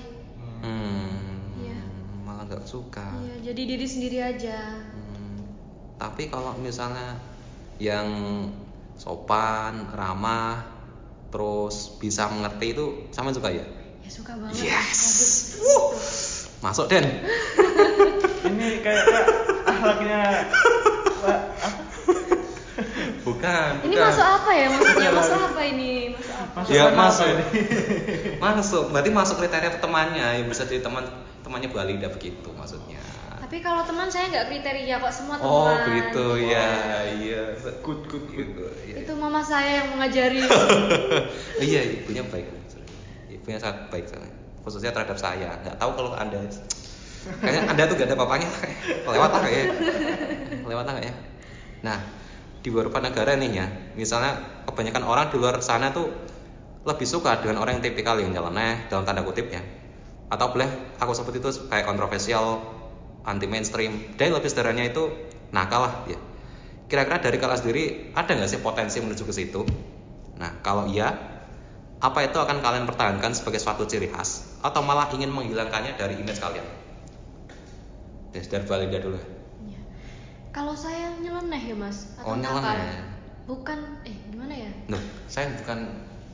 [0.63, 1.59] Hmm.
[1.59, 1.77] Iya.
[2.23, 3.05] Malah nggak suka.
[3.21, 4.57] Iya, jadi diri sendiri aja.
[4.89, 5.53] Hmm,
[6.01, 7.19] tapi kalau misalnya
[7.77, 8.07] yang
[8.95, 10.63] sopan, ramah,
[11.29, 13.65] terus bisa mengerti itu sama suka ya?
[14.05, 14.69] Ya suka banget.
[14.69, 15.01] Yes.
[15.57, 16.45] Bagus.
[16.61, 17.05] Masuk Den.
[18.45, 19.21] Ini kayak apa?
[23.25, 24.05] Bukan, Ini bukan.
[24.05, 25.09] masuk apa ya maksudnya?
[25.09, 26.13] Masuk apa ini?
[26.13, 26.57] Masuk apa?
[26.61, 27.25] Masuk Ya apa masuk.
[27.25, 27.43] ini?
[28.45, 28.83] masuk.
[28.93, 31.09] Berarti masuk kriteria temannya yang bisa jadi teman
[31.41, 33.01] temannya Bu Alida begitu maksudnya.
[33.41, 35.49] Tapi kalau teman saya nggak kriteria kok semua teman.
[35.49, 36.69] Oh, begitu ya.
[37.17, 37.43] Iya.
[37.81, 38.53] Good, good, good.
[38.53, 38.95] Gitu, iya.
[39.01, 40.45] Itu mama saya yang mengajari.
[41.65, 42.64] iya, ibunya baik.
[43.45, 44.09] Ibunya sangat baik.
[44.65, 45.53] Khususnya terhadap saya.
[45.61, 46.41] Nggak tahu kalau Anda
[47.25, 48.49] Kayaknya Anda tuh gak ada papanya.
[49.13, 49.67] Lewat lah kayaknya.
[50.65, 51.15] Lewat lah kayaknya.
[51.81, 51.97] Nah,
[52.61, 56.09] di beberapa negara nih ya, misalnya kebanyakan orang di luar sana tuh
[56.85, 59.61] lebih suka dengan orang yang tipikal yang nyeleneh dalam tanda kutip ya.
[60.29, 62.61] Atau boleh aku sebut itu kayak kontroversial,
[63.25, 64.17] anti mainstream.
[64.17, 65.09] Dan lebih sederhananya itu
[65.49, 66.17] nakal lah ya.
[66.85, 69.65] Kira-kira dari kalian sendiri ada nggak sih potensi menuju ke situ?
[70.37, 71.34] Nah, kalau iya,
[71.95, 76.37] apa itu akan kalian pertahankan sebagai suatu ciri khas atau malah ingin menghilangkannya dari image
[76.37, 76.67] kalian?
[78.31, 79.15] Ya, dari Balinda dulu.
[79.63, 79.79] Iya.
[80.51, 82.75] Kalau saya nyeleneh ya mas Oh, atau nakal?
[82.75, 82.99] nyeleneh.
[83.45, 84.71] Bukan, eh gimana ya?
[84.89, 85.87] Loh, saya bukan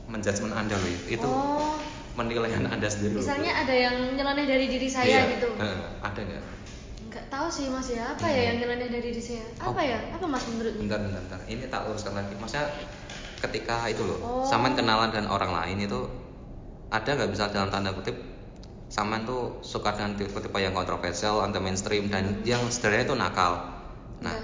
[0.07, 0.99] menjudgment Anda loh, ya.
[1.13, 1.77] itu Oh,
[2.15, 3.21] penilaian Anda sendiri loh.
[3.21, 5.37] misalnya ada yang nyeleneh dari diri saya Iya.
[5.37, 5.49] gitu.
[5.55, 6.43] Heeh, ada nggak?
[7.01, 9.43] Nggak tahu sih mas ya, apa ya yang nyeleneh dari diri saya?
[9.59, 9.83] Apa Oh.
[9.83, 9.99] ya?
[10.15, 10.81] Apa mas menurutnya?
[10.81, 11.39] Bentar, bentar, bentar.
[11.45, 12.33] Ini tak luruskan lagi.
[12.33, 12.65] Maksudnya
[13.41, 14.45] ketika itu loh, Oh.
[14.45, 15.99] saman kenalan dengan orang lain itu
[16.87, 18.13] ada nggak bisa dalam tanda kutip
[18.87, 23.53] saman tuh suka dengan tipe-tipe yang kontroversial, anti mainstream dan yang sebenarnya itu nakal.
[24.19, 24.35] Nah,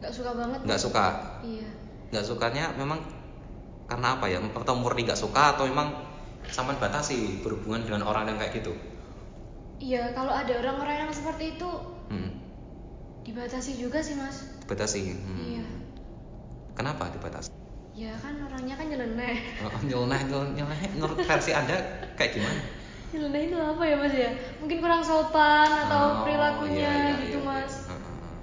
[0.00, 0.58] Nggak, suka banget.
[0.64, 1.06] nggak suka.
[1.40, 1.68] Iya.
[2.10, 3.00] Nggak sukanya memang
[3.84, 4.40] karena apa ya?
[4.40, 5.92] Atau murni nggak suka atau memang
[6.44, 8.72] saman batasi berhubungan dengan orang yang kayak gitu?
[9.76, 11.70] Iya, kalau ada orang-orang yang seperti itu
[12.04, 12.30] Hmm,
[13.22, 14.44] dibatasi juga sih mas.
[14.60, 15.12] dibatasi.
[15.12, 15.38] Hmm.
[15.40, 15.64] Iya.
[16.72, 17.52] Kenapa dibatasi?
[17.94, 19.36] Ya kan orangnya kan nyeleneh.
[19.62, 20.88] Oh, nyeleneh, nyeleneh, nyeleneh.
[20.98, 21.78] menurut versi Anda
[22.18, 22.60] kayak gimana?
[23.14, 24.30] Nyeleneh itu apa ya mas ya?
[24.58, 27.74] Mungkin kurang sopan atau Oh, perilakunya iya, iya, gitu iya, mas.
[27.86, 27.94] iya.
[27.94, 28.34] Heeh, heeh.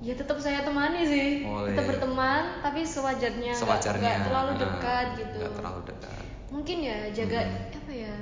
[0.00, 1.44] Ya tetap saya temani sih.
[1.44, 1.90] Oh, tetap iya.
[1.92, 3.52] berteman, tapi sewajarnya.
[3.52, 4.00] Sewajarnya.
[4.00, 5.38] nggak terlalu Nah, dekat gitu.
[5.44, 6.22] nggak terlalu dekat.
[6.48, 7.76] Mungkin ya jaga Hmm.
[7.76, 8.14] apa ya?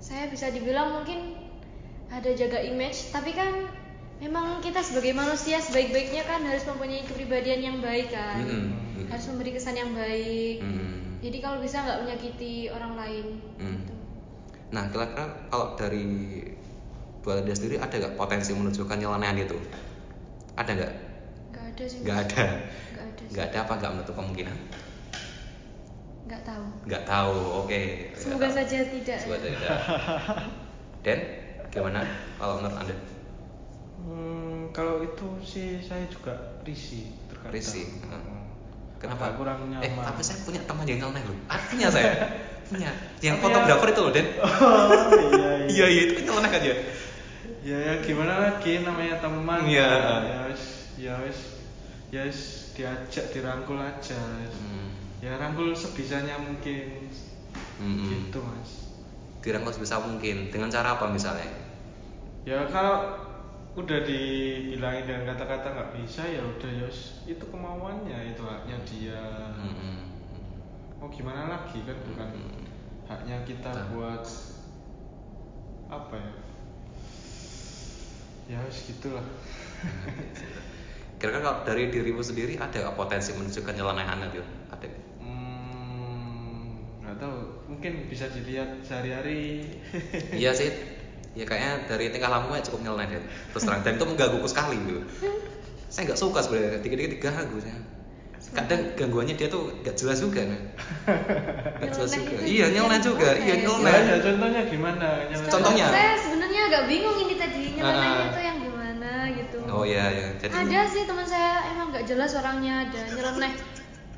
[0.00, 1.36] Saya bisa dibilang mungkin
[2.08, 3.68] ada jaga image, tapi kan
[4.24, 8.40] memang kita sebagai manusia sebaik-baiknya kan harus mempunyai kepribadian yang baik kan.
[8.40, 8.68] Mm.
[9.12, 10.64] Harus memberi kesan yang baik.
[10.64, 11.20] Hmm.
[11.20, 13.26] Jadi kalau bisa nggak menyakiti orang lain.
[13.60, 13.84] Hmm.
[13.84, 13.94] Gitu.
[14.72, 16.04] Nah, kira-kira kalau dari
[17.20, 19.56] Bu Alida sendiri ada nggak potensi menuju ke nyelenehan itu?
[20.56, 20.92] Ada nggak?
[21.52, 21.98] Nggak ada sih.
[22.00, 22.44] Nggak ada.
[22.90, 23.22] Nggak ada.
[23.28, 24.58] Nggak ada apa nggak menutup kemungkinan?
[26.24, 27.80] nggak tahu nggak tahu oke
[28.16, 28.56] semoga Nggak tahu.
[28.56, 29.78] saja tidak semoga tidak
[31.04, 31.18] Dan
[31.68, 32.00] gimana
[32.40, 32.96] kalau menurut anda
[34.04, 37.56] Hmm, kalau itu sih saya juga risih terkadang.
[37.56, 38.52] Risih, Hmm.
[39.00, 39.80] kenapa Agak kurang nyaman.
[39.80, 41.36] eh tapi saya punya teman yang nyeleneh loh
[41.68, 42.12] punya saya
[42.68, 46.62] punya yang Tapi ya- fotografer itu loh Den Oh, iya, iya iya itu nyeleneh kan
[46.62, 46.76] ya
[47.64, 49.64] Ya, ya gimana lagi namanya teman.
[49.64, 49.88] Iya.
[50.20, 50.62] Ya wis,
[51.00, 51.64] ya wis,
[52.12, 52.40] ya wis
[52.76, 54.20] diajak dirangkul aja.
[54.52, 54.92] Hmm.
[55.24, 57.08] Ya rangkul sebisanya mungkin.
[57.80, 58.04] Mm-mm.
[58.04, 58.92] Gitu, Mas.
[59.40, 61.48] dirangkul sebisa mungkin dengan cara apa misalnya
[62.44, 63.23] Ya kalau
[63.74, 69.22] udah dibilangin dengan kata-kata nggak bisa ya udah ya wis, itu kemauannya itu haknya dia.
[69.58, 70.14] Mm-mm.
[71.00, 72.64] Mau gimana lagi kan bukan Mm-mm.
[73.04, 73.86] haknya kita Nah.
[73.90, 74.24] buat
[75.90, 76.32] apa ya?
[78.46, 79.24] Ya wis gitulah.
[81.18, 84.86] kira-kira kalau dari dirimu sendiri ada potensi menunjukkan nyelenehannya tuh ada
[85.18, 87.38] Hmm, nggak tahu.
[87.70, 89.64] Mungkin bisa dilihat sehari-hari.
[90.32, 90.70] iya sih
[91.34, 93.22] ya kayaknya dari tingkah lakunya cukup nyeleneh Dan.
[93.50, 93.82] terus terang.
[93.82, 95.00] Dan itu mengganggu sekali gitu.
[95.90, 96.78] Saya nggak suka sebenarnya.
[96.78, 97.78] Dikit-dikit diganggu saya.
[98.54, 100.60] Kadang gangguannya dia tuh nggak jelas juga kan
[101.80, 102.44] nggak jelas Nyeleneh juga.
[102.46, 103.28] iya nyeleneh juga.
[103.34, 103.62] iya ya?
[103.66, 103.90] nyeleneh.
[103.90, 105.08] Ya, ya, contohnya gimana?
[105.26, 105.50] Nyeleneh.
[105.50, 105.86] Contohnya?
[105.90, 107.62] saya sebenarnya agak bingung ini tadi.
[107.74, 108.30] Nyelenehnya Ah.
[108.30, 109.58] itu yang gimana gitu.
[109.66, 110.28] Oh iya iya.
[110.38, 113.52] Jadi ada sih teman saya emang nggak jelas orangnya ada nyeleneh.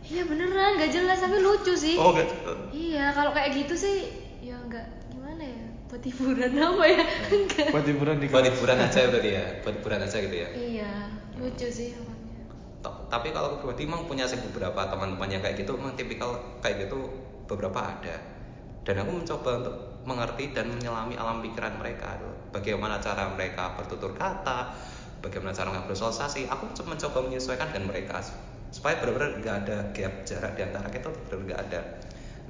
[0.06, 1.94] Iya beneran nggak jelas tapi lucu sih.
[1.96, 2.28] Oh nggak
[2.74, 3.96] iya kalau kayak gitu sih
[4.42, 7.04] ya nggak gimana ya buat hiburan apa ya?
[7.30, 7.68] Enggak.
[7.70, 9.46] Buat hiburan di buat hiburan aja berarti ya?
[9.62, 10.48] Buat hiburan aja gitu ya?
[10.50, 10.92] Iya
[11.38, 11.94] lucu sih
[12.82, 16.34] Ta- tapi kalau aku pribadi emang punya sih beberapa teman-teman yang kayak gitu emang tipikal
[16.58, 16.98] kayak gitu
[17.46, 18.16] beberapa ada.
[18.86, 22.34] Dan aku mencoba untuk mengerti dan menyelami alam pikiran mereka tuh.
[22.54, 24.72] bagaimana cara mereka bertutur kata
[25.20, 26.50] bagaimana cara mereka bersosialisasi.
[26.50, 28.22] Aku cuma mencoba menyesuaikan dengan mereka
[28.74, 31.80] supaya benar-benar nggak ada gap jarak di antara kita tuh benar nggak ada.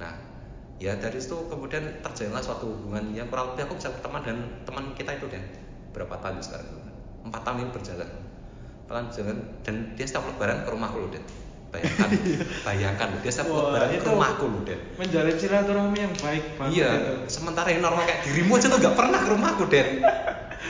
[0.01, 0.36] Nah
[0.77, 4.93] ya dari situ kemudian terjalinlah suatu hubungan yang kurang lebih aku bisa berteman dan teman
[4.93, 5.43] kita itu dan
[5.89, 6.69] berapa tahun sekarang?
[7.23, 8.09] Empat tahun ini berjalan.
[8.85, 11.19] Pelan jalan dan dia setiap lebaran ke rumahku loh Den
[11.67, 12.07] bayangkan
[12.71, 16.71] bayangkan loh dia setiap Wah, lebaran ke rumahku loh Den menjalin silaturahmi yang baik banget
[16.71, 17.13] iya itu.
[17.27, 19.89] sementara yang normal kayak dirimu aja tuh gak pernah ke rumahku Den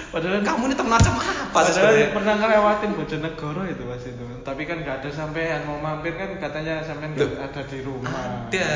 [0.08, 2.08] Padahal kamu ini teman macam apa Padahal sebenarnya?
[2.16, 4.24] pernah ngelewatin Bojonegoro itu pas itu.
[4.42, 8.12] Tapi kan gak ada sampean mau mampir kan katanya sampean Loh, ada di rumah.
[8.48, 8.72] ada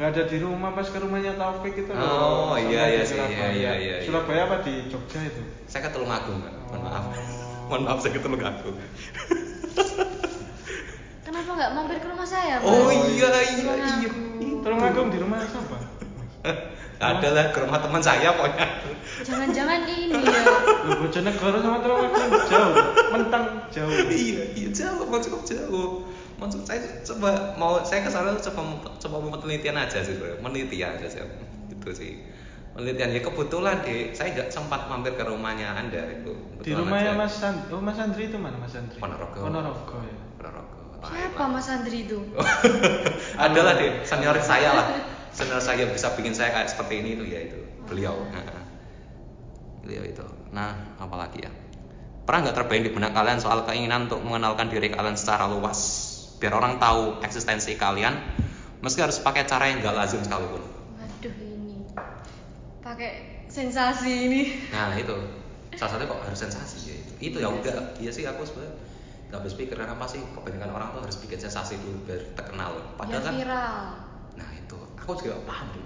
[0.00, 2.00] Gak ada di rumah pas ke rumahnya Taufik itu loh.
[2.00, 3.94] Oh, iya, iya iya, iya, iya, iya.
[4.00, 5.44] Surabaya apa di Jogja itu?
[5.68, 6.52] saya ke Tulungagung Mbak.
[6.66, 7.14] mohon maaf Oh.
[7.68, 8.74] mohon maaf saya ke Tulungagung
[11.22, 12.66] kenapa nggak mampir ke rumah saya Mas?
[12.66, 13.28] oh iya iya
[13.60, 14.00] Tulungagung.
[14.00, 14.10] iya
[14.60, 15.76] Tulungagung di rumah siapa?
[17.00, 18.66] adalah ke rumah teman saya pokoknya
[19.22, 20.42] jangan-jangan ini ya
[20.96, 22.74] Bojonegoro sama Tulungagung jauh,
[23.12, 23.92] mentang jauh.
[24.08, 26.08] iya iya jauh cukup jauh
[26.40, 28.60] maksud saya coba mau saya ke sana coba
[28.96, 31.20] coba mau penelitian aja sih sebenarnya meneliti aja sih.
[31.68, 32.12] Gitu sih.
[32.72, 36.32] Penelitian ya kebetulan deh saya nggak sempat mampir ke rumahnya anda itu
[36.64, 37.20] Di Kebetulan rumahnya aja.
[37.20, 37.70] Mas Sandri.
[37.76, 38.96] Oh, Mas Sandri itu mana Mas Sandri?
[38.96, 39.36] Ponorogo.
[39.36, 40.16] Ponorogo ya.
[40.40, 40.78] Ponorogo.
[41.04, 42.18] Siapa Mas Andri itu?
[43.44, 44.86] Adalah deh senior saya lah.
[45.36, 47.58] Senior saya yang bisa bikin saya kayak seperti ini tuh ya itu.
[47.84, 48.16] Beliau.
[48.32, 48.64] Nah,
[49.84, 50.24] beliau itu.
[50.56, 51.52] Nah apalagi ya?
[52.24, 56.09] Pernah nggak terbayang di benak kalian soal keinginan untuk mengenalkan diri kalian secara luas
[56.40, 58.16] biar orang tahu eksistensi kalian
[58.80, 60.64] meski harus pakai cara yang nggak lazim sekalipun.
[60.96, 61.84] Waduh ini.
[62.80, 64.42] Pakai sensasi ini.
[64.72, 65.12] Nah itu.
[65.76, 66.96] Salah satunya kok harus sensasi ya.
[66.96, 68.74] Itu itu ya udah iya sih aku sebenarnya
[69.30, 70.18] nggak habis pikir karena apa sih?
[70.18, 72.72] Kebanyakan orang tuh harus bikin sensasi dulu biar terkenal.
[72.96, 73.80] Padahal kan viral.
[74.40, 75.84] Nah itu, aku juga paham tuh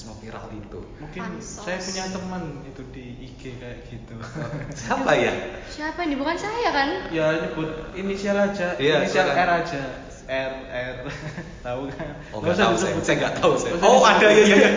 [0.00, 0.80] mekanisme viral itu.
[0.96, 1.60] Mungkin Pansos.
[1.60, 4.14] saya punya teman itu di IG kayak gitu.
[4.80, 5.32] Siapa ya?
[5.68, 9.44] siapa ini bukan saya kan ya nyebut inisial aja, Iya, inisial silakan.
[9.44, 9.82] R aja.
[10.30, 10.94] R R
[11.66, 12.12] tahu kan?
[12.32, 13.72] Oh Nggak tahu saya, saya nggak tahu saya.
[13.82, 14.70] Oh ada ya ya ya.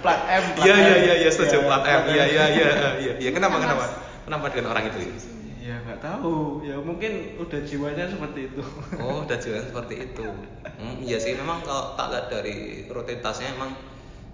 [0.00, 0.44] Plat M.
[0.56, 1.00] plat Iya iya M.
[1.04, 2.00] iya iya setuju Ya, plat M.
[2.08, 3.12] Iya iya iya iya.
[3.20, 3.84] Iya kenapa kenapa?
[4.24, 4.98] Kenapa dengan orang itu?
[5.60, 6.64] Ya nggak tahu.
[6.64, 8.62] Ya mungkin udah jiwanya seperti itu.
[8.96, 10.24] Oh udah jalan seperti itu.
[10.80, 12.56] Hmm, iya sih memang kalau tak lihat dari
[12.88, 13.76] rutinitasnya emang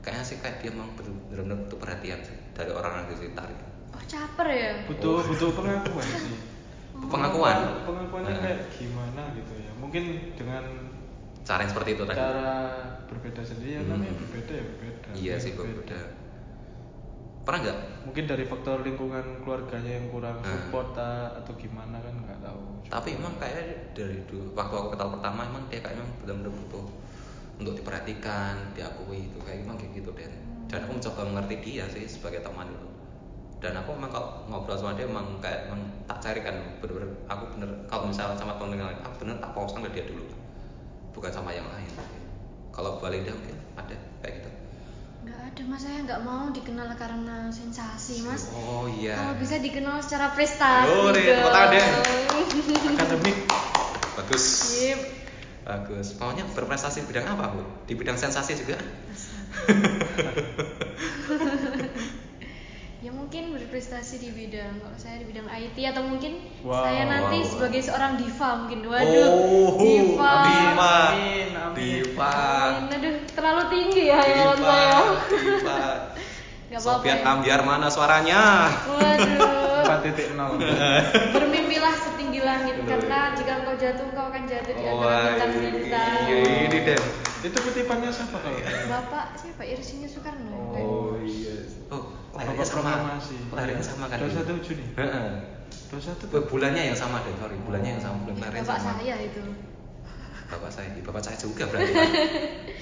[0.06, 3.50] kayaknya sih kayak dia emang benar-benar butuh perhatian sih dari orang-orang di sekitar.
[3.90, 6.36] oh caper ya butuh butuh pengakuan sih.
[7.12, 7.82] Pengakuan.
[7.82, 8.40] Pengakuannya Nah.
[8.40, 9.72] kayak gimana gitu ya.
[9.76, 10.64] Mungkin dengan
[11.42, 12.16] Cara yang seperti itu tadi.
[12.16, 12.50] cara
[13.04, 13.90] berbeda sendiri ya Hmm.
[13.92, 15.08] namanya berbeda ya berbeda.
[15.12, 15.98] Iya sih berbeda.
[17.42, 17.78] Pernah nggak?
[18.02, 20.50] Mungkin dari faktor lingkungan keluarganya yang kurang Nah.
[20.50, 22.60] support atau gimana kan nggak tahu.
[22.86, 26.86] tapi emang kayak dari dulu waktu aku kenal pertama emang dia kayak emang benar-benar butuh
[27.56, 30.32] untuk diperhatikan diakui itu kayak emang kayak gitu dan
[30.66, 32.88] dan aku mencoba mengerti dia sih sebagai teman itu
[33.56, 36.52] dan aku emang kalau ngobrol sama dia emang kayak emang tak cari kan
[36.84, 40.24] bener-bener aku bener kalau misalnya sama temen lain aku bener tak fokuskan ke dia dulu
[41.16, 41.88] bukan sama yang lain
[42.68, 44.50] kalau Bu Alinda mungkin ada kayak gitu.
[45.24, 49.16] nggak ada mas saya nggak mau dikenal karena sensasi mas Oh iya.
[49.16, 51.40] kalau bisa dikenal secara prestasi Den.
[51.40, 51.48] dong
[53.00, 53.36] akademik
[54.16, 54.44] Bagus.
[54.72, 55.15] Sip.
[55.66, 56.14] Bagus.
[56.16, 57.62] Maunya berprestasi di bidang apa, Bu?
[57.84, 58.78] Di bidang sensasi juga?
[62.96, 66.82] ya mungkin berprestasi di bidang kalau saya di bidang IT atau mungkin Wow.
[66.82, 67.50] saya nanti Wow.
[67.50, 70.96] sebagai seorang diva mungkin waduh Oh, diva diva.
[71.12, 71.74] Amin, amin.
[71.76, 72.32] Diva.
[72.32, 72.90] Amin.
[72.90, 74.54] aduh terlalu tinggi ya Diva.
[74.58, 74.98] saya
[75.28, 75.78] Diva.
[76.76, 77.24] Gak apa-apa Sofian ya.
[77.26, 78.40] Ambiar mana suaranya?
[78.86, 80.36] waduh 4.0
[81.32, 86.78] bermimpilah setinggi langit karena jika engkau jatuh engkau akan jatuh di antara bintang-bintang iya, ini
[86.82, 87.02] Den.
[87.40, 91.54] itu kutipannya siapa kalau bapak siapa Irsinya Soekarno oh iya
[91.86, 92.02] Oh,
[92.34, 92.82] lahirnya Bapak sama.
[92.82, 93.36] proklamasi.
[93.48, 94.18] Lahirnya sama kan?
[94.18, 94.84] 21 Juni.
[94.92, 95.28] Heeh.
[95.86, 97.54] 21 Bu- Bulannya yang sama deh, sorry.
[97.56, 98.90] Bulannya yang sama, bulan Ya, lahirnya bapak sama.
[98.92, 99.42] saya itu
[100.46, 101.92] Bapak saya, bapak saya juga berarti.
[101.94, 102.10] Pak.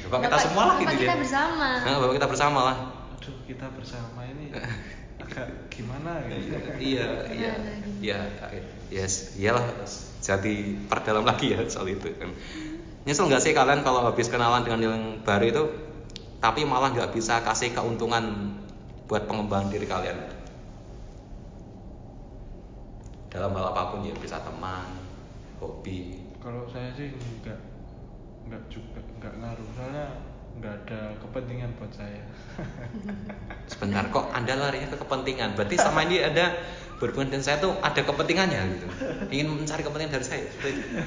[0.09, 1.21] Bapak kita semua lah bapak gitu kita Den.
[1.21, 2.77] bersama Nah, bapak kita bersama lah.
[3.25, 4.53] Aduh kita bersama ini
[5.25, 7.53] agak gimana gitu iya, iya,
[8.05, 8.21] iya,
[8.93, 9.65] yes, iyalah.
[10.21, 12.29] Jadi perdalam lagi ya soal itu kan.
[13.09, 15.65] Nyesel nggak sih kalian kalau habis kenalan dengan yang baru itu,
[16.37, 18.53] tapi malah nggak bisa kasih keuntungan
[19.09, 20.21] buat pengembangan diri kalian?
[23.33, 25.01] Dalam hal apa pun ya, bisa teman,
[25.65, 26.29] hobi.
[26.45, 27.57] kalau saya sih enggak
[28.45, 32.23] enggak juga enggak ngaruh soalnya enggak ada kepentingan buat saya
[33.73, 35.57] Sebentar kok Anda larinya ke kepentingan.
[35.59, 36.55] Berarti sama ini ada
[37.01, 38.87] berhubungan dengan saya tuh ada kepentingannya gitu.
[39.35, 40.45] Ingin mencari kepentingan dari saya.
[40.49, 40.89] Seperti itu.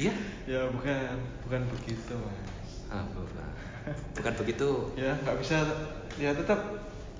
[0.00, 0.16] Iya?
[0.48, 1.12] ya bukan
[1.44, 3.44] bukan begitu mas Ah, bukan.
[4.16, 4.88] Bukan begitu.
[4.96, 5.60] ya nggak bisa
[6.16, 6.56] ya tetap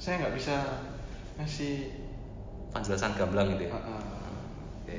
[0.00, 0.80] saya nggak bisa
[1.36, 1.92] ngasih
[2.72, 3.76] Penjelasan gamblang gitu ya.
[3.76, 4.32] Ah, ah.
[4.80, 4.96] Oke.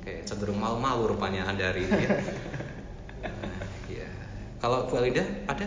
[0.00, 2.16] Oke, cenderung malu-malu rupanya Anda hari ini ya.
[4.58, 5.66] Kalau Bu Alida ada?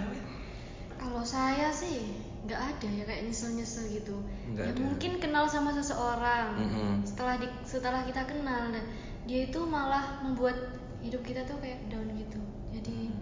[1.00, 2.12] Kalau saya sih
[2.42, 4.18] nggak ada ya kayak nyesel-nyesel gitu.
[4.58, 4.80] Ya ada.
[4.82, 6.58] mungkin kenal sama seseorang.
[6.58, 6.92] Mm-mm.
[7.08, 8.84] Setelah di, setelah kita kenal, nah,
[9.30, 10.58] dia itu malah membuat
[11.00, 12.42] hidup kita tuh kayak down gitu.
[12.74, 13.14] Jadi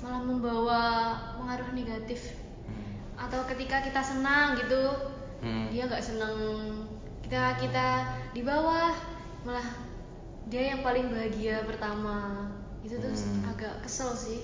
[0.00, 0.82] malah membawa
[1.38, 2.34] pengaruh negatif.
[2.66, 3.28] Hmm.
[3.28, 4.82] Atau ketika kita senang gitu,
[5.42, 5.68] Hmm.
[5.74, 6.34] dia nggak senang.
[7.22, 7.86] Kita kita
[8.30, 8.94] di bawah
[9.42, 9.66] malah
[10.46, 12.46] dia yang paling bahagia pertama.
[12.82, 13.50] Itu tuh Hmm.
[13.50, 14.40] agak kesel sih.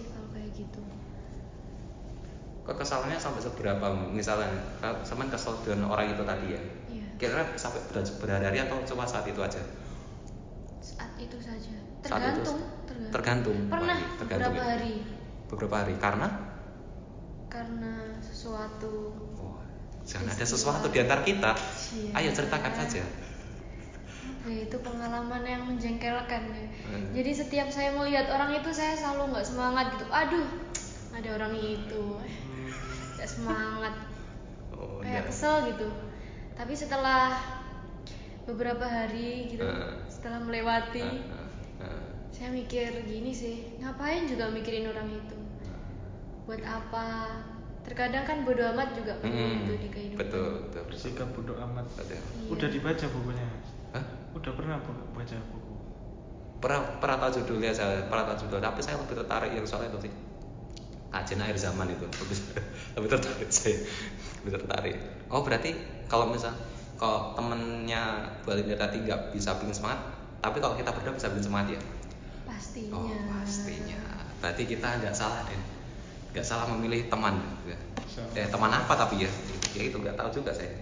[2.69, 3.87] Kekesalannya sampai seberapa?
[4.13, 6.61] Misalnya, kalau sama kesel dengan orang itu tadi ya.
[6.87, 7.07] Iya.
[7.17, 9.61] Kira-kira sampai ber- berhari-hari atau cuma saat itu aja?
[10.81, 12.59] saat itu saja Saat itu tergantung
[13.11, 13.57] tergantung.
[13.69, 14.73] pernah Wah, tergantung beberapa ya.
[14.73, 14.95] hari
[15.49, 16.29] Beberapa hari karena
[17.49, 18.93] karena sesuatu
[19.35, 19.57] oh,
[20.05, 21.53] jangan ada sesuatu di antara kita.
[21.93, 22.11] Iya.
[22.15, 23.03] Ayo ceritakan saja.
[24.29, 27.13] apa ya, itu pengalaman yang menjengkelkan ya Hmm.
[27.13, 30.49] jadi setiap saya melihat orang itu saya selalu nggak semangat gitu aduh
[31.13, 32.03] ada orang itu
[33.19, 33.95] nggak semangat
[34.71, 35.35] Oh, kayak enggak.
[35.35, 35.89] kesel gitu
[36.55, 37.35] tapi setelah
[38.47, 40.07] beberapa hari gitu Hmm.
[40.09, 41.45] setelah melewati Ah,
[41.83, 42.07] ah, ah.
[42.31, 45.37] saya mikir gini sih ngapain juga mikirin orang itu
[46.47, 47.37] buat apa
[47.85, 50.83] terkadang kan bodo amat juga perlu Hmm, gitu di kehidupan betul, betul.
[50.89, 52.17] bersikap bodoh amat Betul.
[52.17, 52.21] Iya.
[52.49, 53.47] udah dibaca bukunya?
[53.93, 54.05] Hah?
[54.33, 55.75] udah pernah bu- baca buku
[56.59, 60.11] Pernah, pernah tahu judulnya saya, pernah tahu judul, tapi saya lebih tertarik yang soal itu
[60.11, 60.13] sih.
[61.09, 62.03] Kajian akhir zaman itu,
[62.97, 63.77] lebih, tertarik saya,
[64.45, 64.97] lebih tertarik.
[65.29, 65.77] Oh berarti
[66.09, 66.57] kalau misal
[66.97, 70.01] kalau temennya Bu Alinda tadi nggak bisa bikin semangat,
[70.41, 71.81] tapi kalau kita berdua bisa bikin semangat ya?
[72.49, 74.01] pastinya Oh pastinya.
[74.41, 75.63] Berarti kita nggak salah deh,
[76.35, 77.39] nggak salah memilih teman.
[77.69, 77.79] Ya.
[78.35, 79.31] Eh, teman apa tapi ya?
[79.77, 80.75] Ya itu nggak tahu juga saya.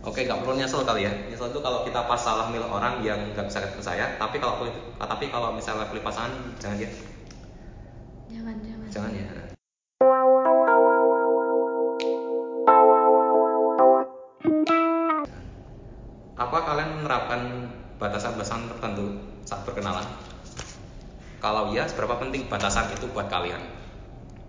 [0.00, 1.12] Oke, nggak perlu nyesel kali ya.
[1.28, 4.04] Nyesel itu kalau kita pas salah milih orang yang nggak bisa kita percaya.
[4.16, 4.64] Tapi kalau
[4.96, 6.90] tapi kalau misalnya pilih pasangan, jangan ya,
[8.32, 9.26] jangan jangan jangan ya.
[16.40, 17.40] Apa kalian menerapkan
[18.00, 19.06] batasan-batasan tertentu
[19.44, 20.06] saat berkenalan?
[21.40, 23.80] Kalau iya, seberapa penting batasan itu buat kalian?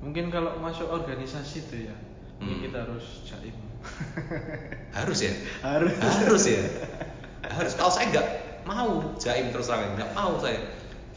[0.01, 1.95] mungkin kalau masuk organisasi tuh ya
[2.41, 2.57] Hmm.
[2.57, 3.53] kita harus jaim
[4.97, 5.33] Harus ya?
[5.61, 6.57] harus Harus ya?
[7.53, 7.77] Harus.
[7.77, 8.27] Kalau saya nggak
[8.65, 10.57] mau jaim terus terang, nggak mau saya.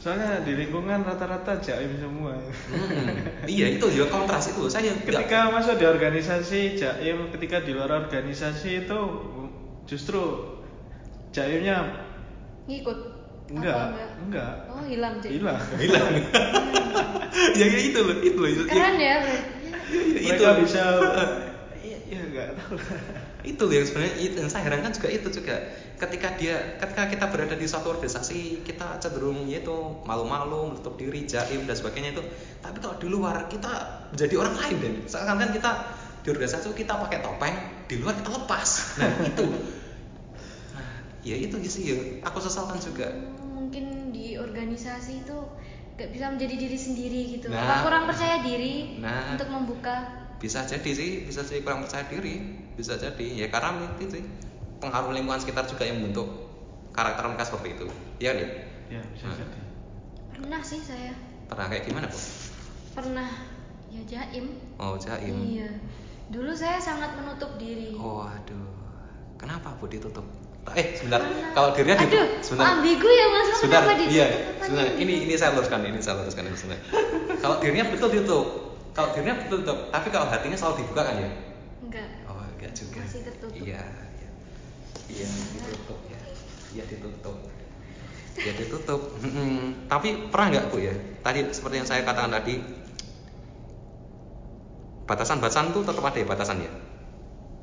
[0.05, 2.37] Soalnya di lingkungan rata-rata jaim semua.
[2.37, 4.69] Hmm, iya itu juga kontras itu.
[4.69, 8.99] Saya ketika masuk di organisasi jaim ketika di luar organisasi itu
[9.89, 10.21] justru
[11.33, 12.05] jaimnya
[12.69, 13.17] ngikut
[13.49, 13.97] enggak
[14.29, 15.57] enggak, oh hilang jadi hilang.
[15.81, 16.09] Hilang.
[17.59, 18.49] ya, ya itu loh, itu loh.
[18.53, 20.81] itu- keren ya berarti ya, itu mereka bisa
[21.85, 22.77] iya ya enggak tahu.
[22.77, 25.55] lah itu loh yang sebenarnya itu yang saya herankan juga itu juga.
[25.95, 29.71] Ketika dia ketika kita berada di suatu organisasi kita cenderung yaitu
[30.03, 32.23] malu-malu menutup diri jaim dan sebagainya itu.
[32.59, 33.71] Tapi kalau di luar kita
[34.11, 35.71] menjadi orang lain dan seakan kan kita
[36.25, 38.69] di organisasi itu kita pakai topeng di luar kita lepas.
[38.97, 39.45] Nah itu.
[40.73, 40.89] Nah
[41.21, 41.97] ya itu sih ya.
[42.25, 43.13] Aku sesalkan juga.
[43.39, 45.37] Mungkin di organisasi itu
[45.95, 47.47] gak bisa menjadi diri sendiri gitu.
[47.47, 47.63] Nah.
[47.63, 49.31] apa kurang percaya diri Nah.
[49.37, 52.37] untuk membuka bisa jadi sih bisa jadi kurang percaya diri
[52.71, 53.25] bisa jadi.
[53.35, 54.23] Ya karena itu sih.
[54.77, 56.29] Pengaruh lingkungan sekitar juga yang membentuk
[56.91, 57.87] karakter mereka seperti itu.
[58.19, 58.45] Ya kan
[58.87, 59.33] ya bisa Hmm.
[59.35, 59.59] jadi.
[60.29, 61.13] Pernah sih saya.
[61.45, 62.19] Pernah kayak gimana bu?
[62.93, 63.29] Pernah.
[63.87, 64.45] Ya jaim.
[64.75, 65.33] Oh jaim.
[65.41, 65.69] Iya.
[66.27, 67.95] Dulu saya sangat menutup diri.
[67.95, 68.69] Oh aduh.
[69.35, 70.27] Kenapa bu ditutup?
[70.71, 71.21] Eh sebentar.
[71.21, 72.67] Karena- kalau dirinya aduh ditutup sebentar.
[72.75, 73.47] ambigu ya mas.
[73.55, 73.81] Sebentar.
[73.81, 74.13] Kenapa ditutup?
[74.13, 74.27] iya
[74.59, 74.85] sebentar.
[74.93, 76.81] Ini ini saya luruskan ini saya luruskan ini sebentar.
[77.39, 78.45] Kalau dirinya betul ditutup
[78.95, 81.29] kalau dirinya betul ditutup tapi kalau hatinya selalu dibuka kan ya
[81.83, 83.03] enggak Oh enggak juga.
[83.03, 83.53] Masih tertutup.
[83.53, 83.83] Iya,
[84.17, 84.29] iya.
[85.05, 86.19] Iya ditutup ya.
[86.73, 87.37] Iya ditutup.
[88.35, 89.01] Iya ditutup.
[89.85, 90.95] Tapi pernah nggak bu ya?
[91.21, 92.57] Tadi seperti yang saya katakan tadi,
[95.05, 96.71] batasan-batasan tuh tetap ada ya batasannya.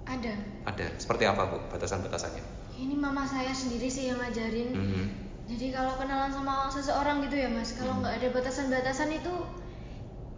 [0.07, 0.87] ada Ada.
[0.97, 2.45] Seperti apa bu batasan-batasannya?
[2.75, 5.05] ini mama saya sendiri sih yang ngajarin Mhm.
[5.47, 8.03] jadi kalau kenalan sama seseorang gitu ya mas kalau Hmm.
[8.03, 9.33] nggak ada batasan-batasan itu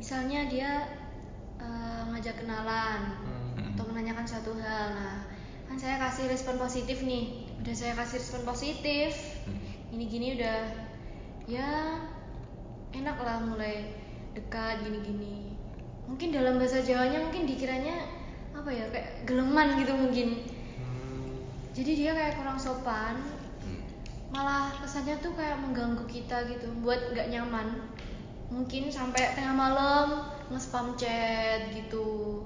[0.04, 0.84] misalnya dia
[1.56, 3.72] eh, ngajak kenalan Hmm.
[3.72, 5.24] atau menanyakan suatu hal nah
[5.64, 9.16] kan saya kasih respon positif nih udah saya kasih respon positif
[9.48, 9.56] Hmm.
[9.96, 10.60] ini gini udah
[11.48, 11.96] ya
[12.92, 13.96] enak lah mulai
[14.36, 15.56] dekat gini-gini
[16.04, 18.04] mungkin dalam bahasa Jawanya mungkin dikiranya
[18.52, 20.28] apa ya kayak geleman gitu mungkin
[20.84, 21.48] Hmm.
[21.72, 23.24] jadi dia kayak kurang sopan
[23.64, 23.80] Hmm.
[24.28, 27.88] malah kesannya tuh kayak mengganggu kita gitu buat nggak nyaman
[28.54, 30.06] mungkin sampai tengah malam
[30.46, 32.38] nge-spam chat gitu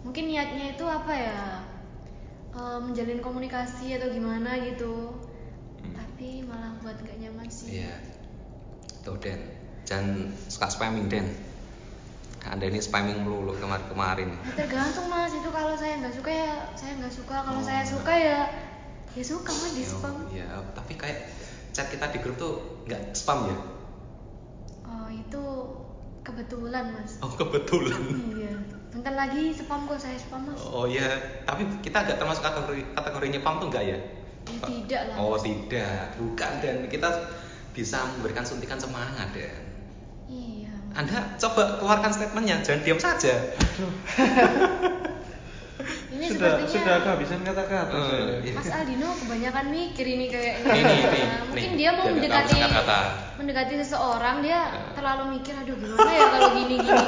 [0.00, 1.40] mungkin niatnya itu apa ya
[2.50, 5.12] eh, menjalin komunikasi atau gimana gitu
[5.76, 5.98] Hmm.
[5.98, 7.98] tapi malah buat nggak nyaman sih Iya.
[9.02, 9.42] Tuh Den,
[9.82, 11.26] jangan suka spamming Den.
[12.40, 14.30] Anda ini spamming melulu kemarin-kemarin.
[14.30, 17.66] Ya, tergantung mas itu kalau saya nggak suka ya saya nggak suka kalau Oh.
[17.66, 18.40] saya suka ya
[19.10, 21.18] ya suka mas di spam Iya, tapi kayak
[21.70, 22.54] chat kita di grup tuh
[22.86, 23.58] nggak spam ya?
[24.92, 25.44] Oh itu
[26.22, 27.18] kebetulan mas.
[27.24, 27.98] Oh kebetulan.
[28.36, 28.54] iya.
[28.92, 30.60] Bentar lagi spam kok saya spam mas.
[30.68, 31.16] Oh iya,
[31.48, 33.98] tapi kita agak termasuk kategori kategorinya pam tuh enggak ya?
[34.42, 35.46] Ya, tidak lah, Oh Mas.
[35.46, 36.76] tidak, bukan dan.
[36.90, 37.08] Kita
[37.72, 39.62] bisa memberikan suntikan semangat dan.
[40.28, 43.32] Iya Anda coba keluarkan statementnya, jangan diam saja.
[46.22, 48.34] ini sudah sepertinya sudah kehabisan kata-kata Eh, saya.
[48.40, 48.52] iya.
[48.54, 53.00] Mas Aldino kebanyakan mikir ini kayaknya Ini, ini, mungkin nih, dia mau mendekati kata-kata.
[53.34, 54.62] mendekati seseorang dia Ya.
[54.92, 57.02] terlalu mikir aduh gimana ya kalau gini gini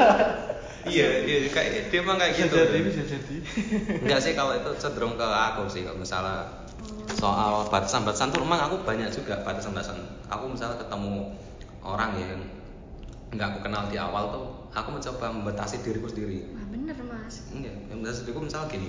[0.92, 2.56] iya, iya, kayak dia emang kayak bisa gitu.
[2.60, 3.34] jadi bisa jadi
[4.02, 6.66] Enggak sih kalau itu cenderung ke aku sih kalau misalnya
[7.14, 9.96] soal batasan-batasan tuh emang aku banyak juga batasan-batasan.
[10.28, 11.30] Aku misalnya ketemu
[11.80, 12.40] orang yang
[13.30, 16.44] nggak aku kenal di awal tuh, aku mencoba membatasi diriku sendiri.
[16.50, 18.88] wah bener mas Enggak, yang membatasi diriku misalnya gini.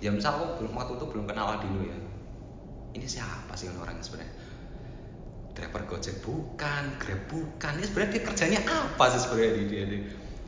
[0.00, 1.98] Ya misal aku belum waktu itu belum kenal Adino ya.
[2.96, 4.34] Ini siapa sih orangnya sebenarnya?
[5.52, 7.72] Driver Gojek bukan, Grab bukan.
[7.76, 10.00] Ini sebenarnya dia kerjanya apa sih sebenarnya dia, dia, dia?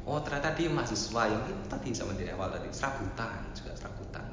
[0.02, 4.24] Oh ternyata dia mahasiswa yang itu tadi sama di awal tadi serabutan juga serabutan.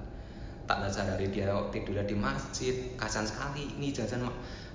[0.65, 3.69] Tak sadari dia tidurnya di masjid, kasihan sekali.
[3.77, 4.25] Ini jajan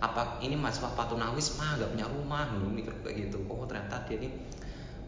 [0.02, 3.42] apa ini mahasiswa patunawis mah nggak punya rumah, dulu mikir kayak gitu.
[3.50, 4.30] Oh ternyata dia ini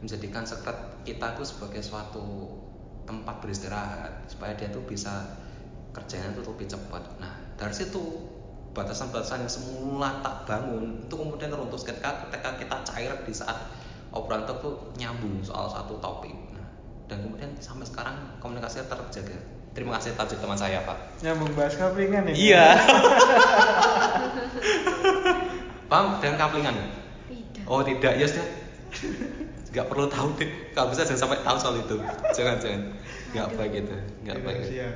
[0.03, 2.51] menjadikan sekret kita tuh sebagai suatu
[3.07, 5.39] tempat beristirahat supaya dia tuh bisa
[5.95, 7.03] kerjanya tuh lebih cepat.
[7.23, 8.03] Nah dari situ
[8.77, 13.73] batasan-batasan yang semula tak bangun itu kemudian teruntuk ketika, ketika kita cair di saat
[14.13, 16.37] obrolan itu tuh nyambung soal satu topik.
[16.53, 16.69] Nah,
[17.09, 19.39] dan kemudian sampai sekarang komunikasinya terjaga.
[19.73, 21.21] Terima kasih tajuk teman saya Pak.
[21.21, 22.67] nyambung bahas kaplingan ya Iya.
[25.93, 26.77] Paham dengan kaplingan?
[27.29, 28.49] tidak Oh tidak, ya sudah.
[29.75, 30.51] Gak perlu tahu deh.
[30.77, 31.97] Kalau bisa jangan sampai tahu soal itu.
[32.37, 32.83] Jangan jangan.
[33.35, 33.57] Gak Aduh.
[33.59, 33.97] baik itu.
[34.23, 34.59] Gak baik.
[34.62, 34.73] itu.
[34.79, 34.89] ya.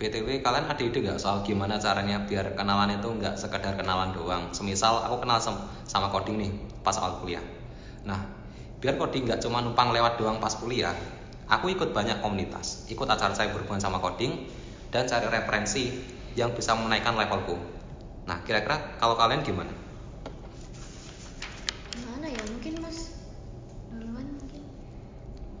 [0.00, 4.48] BTW kalian ada ide nggak soal gimana caranya biar kenalan itu nggak sekedar kenalan doang.
[4.56, 6.50] Semisal aku kenal sem- sama coding nih
[6.80, 7.44] pas awal kuliah.
[8.08, 8.16] Nah,
[8.80, 10.96] biar coding nggak cuma numpang lewat doang pas kuliah,
[11.52, 14.48] aku ikut banyak komunitas, ikut acara saya berhubungan sama coding
[14.90, 15.84] dan cari referensi
[16.34, 17.58] yang bisa menaikkan levelku.
[18.26, 19.70] Nah, kira-kira kalau kalian gimana?
[21.90, 22.98] gimana ya mungkin mas
[23.90, 24.62] duluan mungkin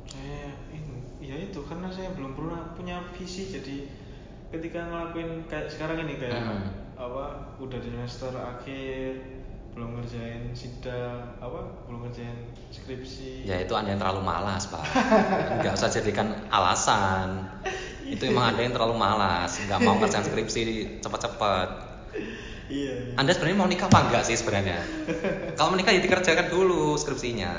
[0.06, 3.76] saya ini ya itu karena saya belum pernah punya visi jadi
[4.50, 6.66] ketika ngelakuin kayak sekarang ini kayak Hmm.
[7.00, 7.24] apa
[7.58, 9.24] udah di semester akhir
[9.70, 12.34] belum ngerjain sidang apa belum ngerjain
[12.74, 14.82] skripsi Ya itu anda yang terlalu malas pak.
[15.62, 17.46] Nggak usah jadikan alasan.
[18.06, 20.60] Itu emang anda yang terlalu malas, nggak mau ngerjain skripsi
[21.04, 21.68] cepat-cepat.
[22.72, 23.14] iya.
[23.18, 24.80] Anda sebenarnya mau nikah apa enggak sih sebenarnya?
[25.58, 27.52] Kalau menikah ya dikerjakan dulu skripsinya.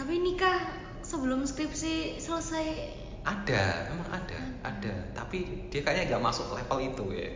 [0.00, 0.58] Tapi nikah
[1.04, 4.94] sebelum skripsi selesai Ada, memang ada, ada.
[5.12, 7.28] Tapi dia kayaknya nggak masuk level itu ya.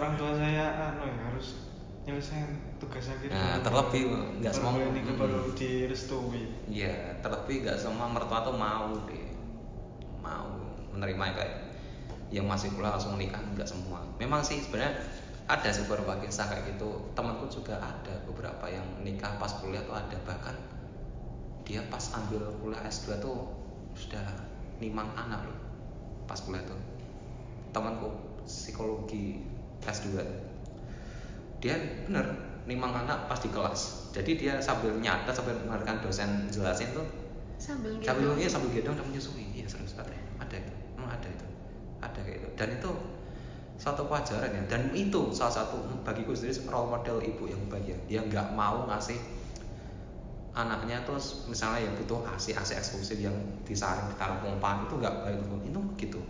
[0.00, 0.64] orang tua saya
[0.96, 1.68] anu ya harus
[2.08, 3.64] nyelesain tugas akhir Nah, dulu.
[3.68, 4.02] terlebih
[4.40, 5.20] nggak semua- nikah mm.
[5.20, 9.26] baru direstui Iya, terlebih nggak semua mertua tuh mau deh,
[10.18, 10.48] mau
[10.90, 11.54] menerima yang kayak
[12.30, 14.00] yang masih kuliah langsung menikah nggak semua.
[14.16, 14.96] Memang sih sebenarnya
[15.44, 17.10] ada sih beberapa kisah kayak gitu.
[17.12, 20.54] Temanku juga ada beberapa yang nikah pas kuliah tuh ada bahkan
[21.66, 23.50] dia pas ambil kuliah S2 tuh
[23.94, 24.24] sudah
[24.78, 25.58] nimang anak loh
[26.24, 26.78] pas kuliah tuh.
[27.70, 28.08] Temanku
[28.46, 29.42] psikologi
[29.84, 30.22] S2
[31.60, 31.76] dia
[32.08, 34.14] bener nimang anak pas di kelas.
[34.14, 37.02] Jadi dia sambil nyatet sambil mendengarkan dosen jelasin tuh.
[37.58, 38.06] Sambil gitu.
[38.06, 39.50] sambil iya sambil gendong dan menyusui.
[39.50, 40.72] Iya serius ada ada itu.
[40.94, 41.46] Memang ada itu.
[41.98, 42.48] Ada kayak itu.
[42.54, 42.90] Dan itu
[43.74, 44.62] satu pelajaran ya.
[44.70, 48.86] Dan itu salah satu bagiku sendiri role model ibu yang baik ya dia nggak mau
[48.86, 49.18] ngasih
[50.54, 53.34] anaknya terus misalnya ya butuh asi asi eksklusif yang
[53.66, 55.42] disaring ditaruh pompa itu nggak baik.
[55.66, 56.20] Itu begitu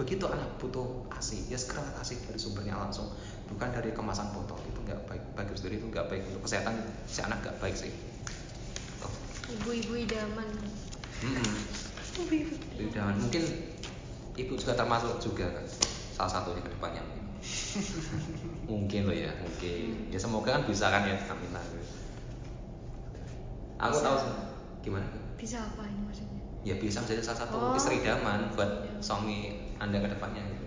[0.00, 3.12] begitu anak butuh asi ya segera kasih dari sumbernya langsung
[3.50, 5.22] bukan dari kemasan botol itu nggak baik.
[5.34, 6.22] Bagi sendiri itu nggak baik.
[6.30, 6.74] Untuk kesehatan
[7.04, 7.92] si anak nggak baik sih.
[9.50, 10.46] Ibu-ibu idaman.
[11.20, 11.58] Mm-mm.
[12.16, 12.54] ibu-ibu
[12.94, 13.42] Dan mungkin
[14.34, 15.66] ibu juga termasuk juga kan.
[16.14, 17.02] Salah satunya ke depannya
[18.70, 19.00] mungkin.
[19.04, 20.08] Loh ya mungkin.
[20.08, 21.64] Ya semoga kan bisa kan ya amin lah.
[23.80, 24.04] Aku Bisa.
[24.04, 24.32] tahu sih.
[24.80, 25.06] Gimana?
[25.34, 26.40] Bisa apa ini maksudnya?
[26.60, 27.72] Ya bisa menjadi salah satu Oh.
[27.72, 29.00] istri idaman buat Idaman.
[29.00, 29.36] suami
[29.80, 30.66] anda ke depannya gitu.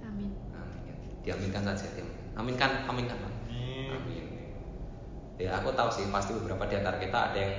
[0.00, 0.96] amin amin ya.
[1.28, 2.40] Diaminkan saja diaminkan.
[2.40, 3.32] aminkan aminkan Pak.
[3.52, 3.92] Amin.
[3.92, 4.24] amin
[5.36, 7.54] ya aku tahu sih pasti beberapa di antara kita ada yang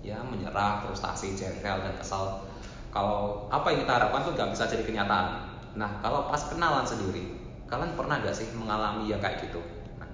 [0.00, 2.46] ya menyerah frustasi jengkel dan kesal
[2.94, 5.26] kalau apa yang kita harapkan tuh nggak bisa jadi kenyataan
[5.74, 7.34] nah kalau pas kenalan sendiri
[7.66, 9.60] kalian pernah nggak sih mengalami yang kayak gitu
[9.98, 10.08] nah,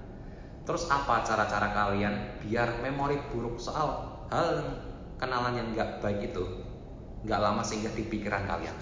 [0.64, 4.80] terus apa cara-cara kalian biar memori buruk soal hal
[5.20, 6.44] kenalan yang nggak baik itu
[7.24, 8.76] nggak lama singgah di pikiran kalian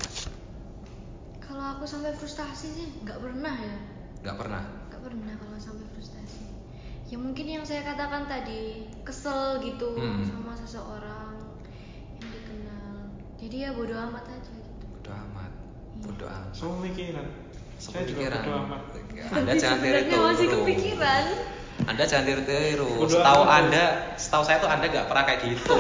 [1.39, 3.94] kalau aku sampai frustasi sih nggak pernah ya
[4.25, 6.49] nggak pernah nggak pernah kalau sampai frustasi
[7.05, 10.25] ya mungkin yang saya katakan tadi kesel gitu Hmm.
[10.25, 11.37] sama seseorang
[12.17, 15.51] yang dikenal jadi ya bodo amat aja gitu bodo amat
[16.01, 17.27] bodo amat semua pikiran
[17.77, 18.83] saya juga bodo amat
[19.31, 20.23] Anda Tapi jangan tiru-tiru.
[20.25, 21.25] masih kepikiran
[21.85, 22.87] Anda jangan tiru-tiru.
[23.05, 25.75] Setahu amat, Anda, setahu saya tuh Anda nggak pernah kayak gitu.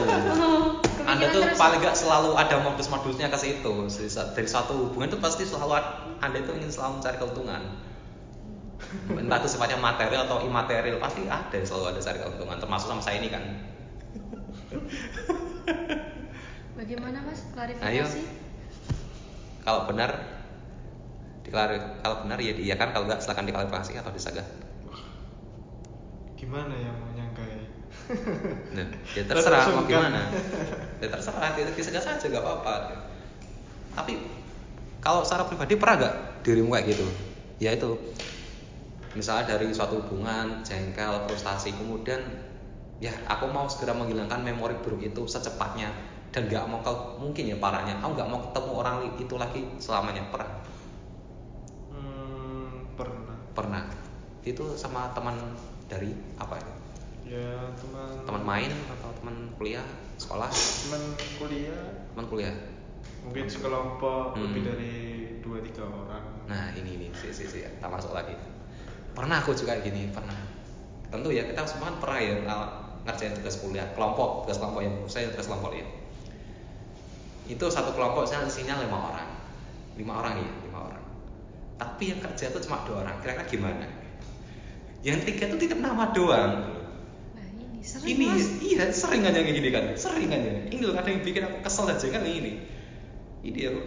[1.10, 1.54] Anda tuh terus.
[1.56, 3.72] paling nggak selalu ada modus-modusnya ke situ.
[3.86, 5.70] Dari sa- Dari suatu hubungan tuh pasti selalu
[6.18, 7.62] Anda itu ingin selalu mencari keuntungan.
[9.10, 12.58] Entah itu sifatnya material atau imaterial, pasti ada selalu ada cari keuntungan.
[12.60, 13.42] Termasuk sama saya ini kan.
[16.74, 18.04] bagaimana mas klarifikasi Ayo.
[19.64, 20.10] Kalau benar,
[21.46, 24.46] diklari- kalau benar ya iya kan, kalau nggak silakan diklarifikasi atau disegah.
[26.34, 27.72] gimana ya mau nyangkai
[28.74, 30.28] Nah, ya terserah mau gimana.
[31.00, 32.74] Ya terserah, kita disegah saja gak apa-apa.
[33.96, 34.20] Tapi
[35.00, 36.14] kalau secara pribadi pernah gak
[36.44, 37.06] dirimu kayak gitu?
[37.62, 37.96] Ya itu,
[39.14, 42.20] misalnya dari suatu hubungan, jengkel, frustasi, kemudian
[42.98, 45.90] ya aku mau segera menghilangkan memori buruk itu secepatnya
[46.34, 50.22] dan gak mau kau mungkin ya parahnya aku gak mau ketemu orang itu lagi selamanya
[50.34, 50.50] pernah?
[51.94, 53.36] Hmm, pernah.
[53.54, 53.82] Pernah.
[54.42, 55.38] Itu sama teman
[55.86, 56.74] dari apa ya
[57.24, 59.86] ya teman teman main atau teman kuliah
[60.20, 60.50] sekolah?
[60.52, 61.02] Teman
[61.40, 61.82] kuliah.
[62.12, 62.54] Teman kuliah.
[63.24, 64.52] Mungkin sekelompok Hmm.
[64.52, 64.94] lebih dari
[65.40, 66.24] dua tiga orang.
[66.44, 68.36] Nah ini nih si si si tak masuk lagi
[69.14, 70.36] pernah aku juga gini pernah.
[71.08, 72.68] Tentu ya kita semua kan pernah ya uh,
[73.06, 73.86] ngerjain tugas kuliah.
[73.94, 75.86] Kelompok tugas kelompok yang saya tugas kelompok ya.
[77.46, 79.28] Itu satu kelompok saya isinya lima orang.
[79.94, 81.04] Lima orang ya lima orang.
[81.78, 83.16] Tapi yang kerja itu cuma dua orang.
[83.22, 83.86] Kira-kira gimana?
[85.06, 86.52] Yang tiga itu titip nama doang.
[87.38, 88.46] Nah ini sering ini mas.
[88.64, 89.84] iya sering aja kayak gini kan.
[89.94, 90.50] Sering aja.
[90.66, 92.52] Ini loh kadang yang bikin aku kesel aja kan ini.
[93.44, 93.78] Ini aku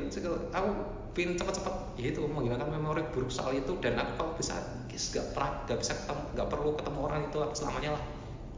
[0.54, 0.70] aku
[1.18, 1.76] pengen cepet-cepet.
[1.98, 3.74] Ya itu menghilangkan memori buruk soal itu.
[3.82, 4.54] Dan aku kalau bisa
[4.86, 8.04] guys gak pernah gak bisa ketemu gak perlu ketemu orang itu selamanya lah.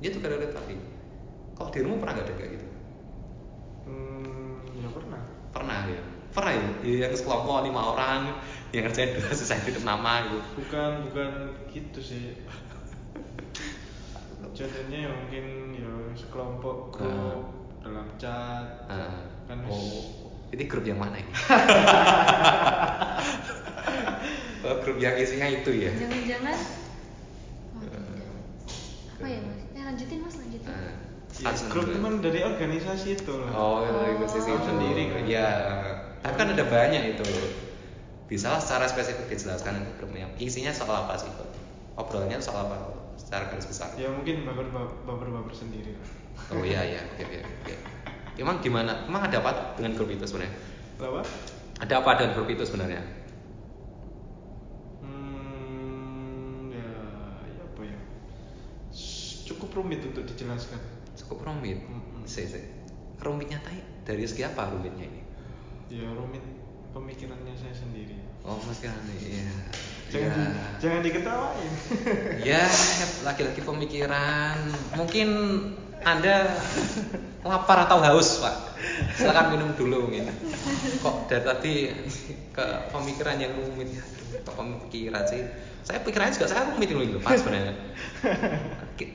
[0.04, 0.76] Dia tuh gara-gara tadi
[1.56, 2.68] kalau dirimu pernah gak ada kayak gitu?
[3.88, 5.22] Hmm, ya pernah.
[5.56, 6.02] Pernah ya?
[6.30, 6.68] Pernah ya?
[6.84, 8.20] Iya, yang sekelompok lima orang
[8.70, 10.62] yang ngerjain dua sisa titip nama gitu.
[10.62, 11.32] Bukan bukan
[11.74, 12.38] gitu sih.
[14.58, 15.46] Jadinya ya mungkin
[15.78, 17.40] ya sekelompok grup Ah.
[17.80, 20.19] dalam chat Ah, Kan oh
[20.50, 21.32] ini grup yang mana ini
[24.60, 25.90] Oh, grup yang isinya itu ya.
[25.96, 26.58] Jangan-jangan
[27.74, 28.04] oh, tidak.
[29.18, 29.60] apa ya mas?
[29.72, 30.70] Ya lanjutin mas lanjutin.
[30.70, 30.94] Eh,
[31.40, 33.50] Ya, grup kan dari organisasi itu lah.
[33.56, 34.28] Oh, dari Oh.
[34.28, 35.22] posisi itu Sendiri kan?
[35.24, 35.50] Iya.
[36.20, 37.24] Tapi kan ada banyak itu.
[38.28, 40.28] Bisa lah secara spesifik dijelaskan itu grupnya.
[40.36, 41.32] Isinya soal apa sih?
[41.32, 41.48] Kok?
[41.96, 42.94] Obrolannya soal apa?
[43.16, 43.96] Secara garis besar.
[43.96, 44.68] Ya mungkin baper
[45.08, 46.08] baper baper sendiri lah.
[46.52, 47.02] Oh iya iya.
[47.10, 47.74] Oke oke oke.
[48.40, 49.04] Emang gimana?
[49.04, 50.56] Emang ada apa dengan grup itu sebenarnya?
[50.98, 51.22] Apa?
[51.84, 53.04] Ada apa dengan grup itu sebenarnya?
[55.04, 56.90] Hmm, ya,
[57.48, 58.00] ya apa ya?
[59.48, 60.80] Cukup rumit untuk dijelaskan.
[61.16, 61.80] Cukup rumit.
[62.24, 62.64] Sih sih.
[63.20, 65.22] Rumitnya tadi dari segi apa rumitnya ini?
[65.92, 66.44] Ya rumit
[66.96, 68.16] pemikirannya saya sendiri.
[68.48, 69.52] Oh mas kan iya.
[70.10, 70.66] Jangan di, Iya.
[70.82, 71.72] jangan diketawain.
[72.42, 72.66] Ya,
[73.30, 74.58] laki-laki pemikiran.
[74.98, 75.30] Mungkin
[76.04, 76.56] Anda
[77.44, 78.56] lapar atau haus, Pak.
[79.20, 80.32] Silakan minum dulu mungkin.
[81.04, 81.74] Kok dari tadi
[82.56, 84.04] ke pemikiran yang rumit ya?
[84.44, 85.44] Ke pemikiran sih.
[85.84, 87.74] Saya pikirannya juga saya rumit loh, Pak sebenarnya.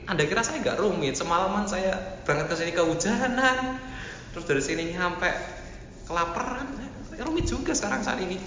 [0.09, 1.13] Anda kira saya nggak rumit?
[1.17, 3.79] Semalaman saya berangkat ke sini kehujanan,
[4.33, 5.29] terus dari sini nyampe
[6.09, 6.67] kelaparan.
[7.09, 8.37] Saya rumit juga sekarang saat ini.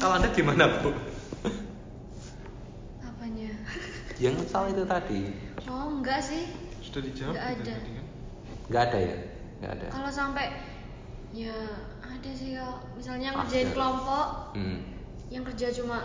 [0.00, 0.90] Kalau Anda gimana, Bu?
[3.04, 3.50] Apanya?
[4.18, 5.20] Yang salah itu tadi.
[5.68, 6.67] Oh enggak sih.
[6.88, 7.74] Sudah dijawab Nggak gitu ada.
[7.76, 8.06] tadi kan?
[8.68, 9.16] Nggak ada ya?
[9.60, 9.86] Nggak ada.
[9.92, 10.46] Kalau sampai
[11.28, 11.56] ya
[12.00, 14.26] ada sih kalau misalnya ngerjain kelompok
[14.56, 14.80] Hmm.
[15.28, 16.00] yang kerja cuma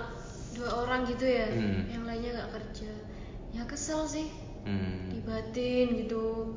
[0.52, 1.88] dua orang gitu ya, Hmm.
[1.88, 2.92] yang lainnya nggak kerja,
[3.50, 4.28] ya kesel sih,
[4.68, 5.08] Hmm.
[5.10, 6.52] dibatin gitu.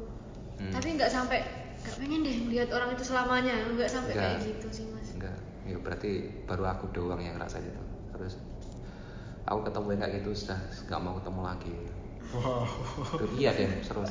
[0.59, 0.73] Hmm.
[0.75, 1.47] Tapi nggak sampai
[1.77, 4.27] nggak pengen deh lihat orang itu selamanya, nggak sampai Nggak.
[4.27, 5.15] kayak gitu sih mas.
[5.15, 5.39] Enggak.
[5.63, 6.11] Ya berarti
[6.45, 7.83] baru aku doang yang ngerasain itu.
[8.11, 8.35] Terus
[9.45, 10.59] aku ketemu yang kayak gitu sudah
[10.91, 11.75] nggak mau ketemu lagi.
[12.35, 12.67] Wow.
[13.39, 14.11] Iya deh, serius.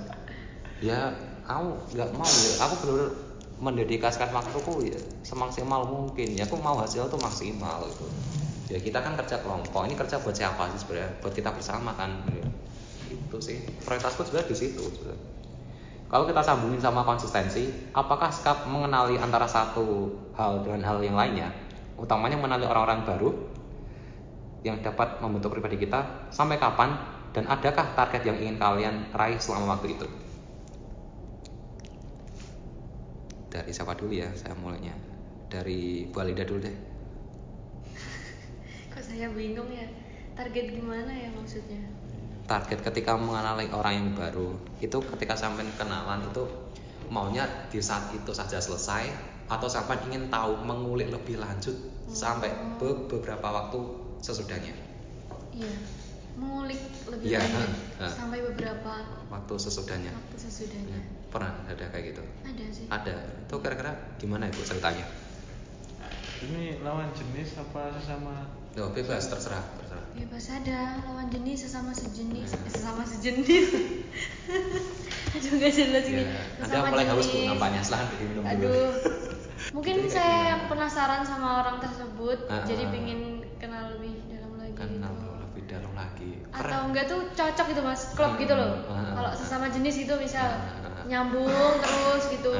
[0.80, 1.12] Ya,
[1.44, 2.54] aku nggak mau ya.
[2.68, 3.10] Aku benar
[3.56, 6.36] mendedikasikan waktuku ya semaksimal mungkin.
[6.36, 8.08] Ya aku mau hasil tuh maksimal gitu.
[8.72, 9.88] Ya kita kan kerja kelompok.
[9.88, 11.12] Ini kerja buat siapa sih sebenarnya?
[11.20, 12.24] Buat kita bersama kan.
[12.32, 12.48] Ya.
[13.12, 13.64] Itu sih.
[13.84, 14.84] Prioritasku sebenarnya di situ.
[16.06, 21.50] Kalau kita sambungin sama konsistensi, apakah sikap mengenali antara satu hal dengan hal yang lainnya,
[21.98, 23.30] utamanya mengenali orang-orang baru
[24.62, 26.94] yang dapat membentuk pribadi kita, sampai kapan
[27.36, 30.08] dan adakah target yang ingin kalian raih selama waktu itu?
[33.52, 34.32] Dari siapa dulu ya?
[34.40, 34.96] Saya mulainya.
[35.52, 36.72] Dari Bu Alida dulu deh.
[38.96, 39.84] Kok saya bingung ya,
[40.32, 41.84] target gimana ya maksudnya?
[42.48, 46.48] Target ketika mengenali orang yang baru itu ketika sampai kenalan itu
[47.12, 49.12] maunya di saat itu saja selesai
[49.52, 51.76] atau sampai ingin tahu mengulik lebih lanjut
[52.08, 52.48] sampai
[52.80, 53.82] be- beberapa waktu
[54.24, 54.72] sesudahnya.
[55.52, 55.74] Iya,
[56.36, 56.78] mengulik
[57.08, 58.08] lebih Iya, lanjut ha, ha.
[58.08, 58.94] sampai beberapa
[59.28, 60.12] Waktu sesudahnya.
[60.12, 61.00] waktu sesudahnya.
[61.28, 62.24] Pernah ada kayak gitu?
[62.42, 62.86] Ada sih.
[62.88, 63.16] Ada.
[63.42, 65.08] Itu kira-kira gimana ibu ceritanya?
[66.38, 68.52] Ini lawan jenis apa sesama?
[68.76, 70.04] Loh, bebas terserah, terserah.
[70.14, 72.60] Bebas ada lawan jenis sesama sejenis, Hmm.
[72.62, 73.68] eh, sesama sejenis.
[75.36, 76.24] Aduh nggak jelas ini.
[76.24, 78.52] Ya, Anda Sesama mulai haus bu nampaknya, silahkan diminum dulu.
[78.52, 78.92] Aduh.
[79.76, 82.92] Mungkin Jadi saya penasaran sama orang tersebut, Ah, jadi ah.
[82.92, 83.20] pingin
[83.58, 84.76] kenal lebih dalam lagi.
[84.76, 85.35] Kenal gitu.
[86.56, 88.72] Atau enggak tuh cocok gitu mas, klop Hmm, gitu loh.
[88.88, 89.36] ah, ah, Kalau ah.
[89.36, 90.48] sesama jenis gitu misal
[91.06, 92.54] nyambung terus gitu.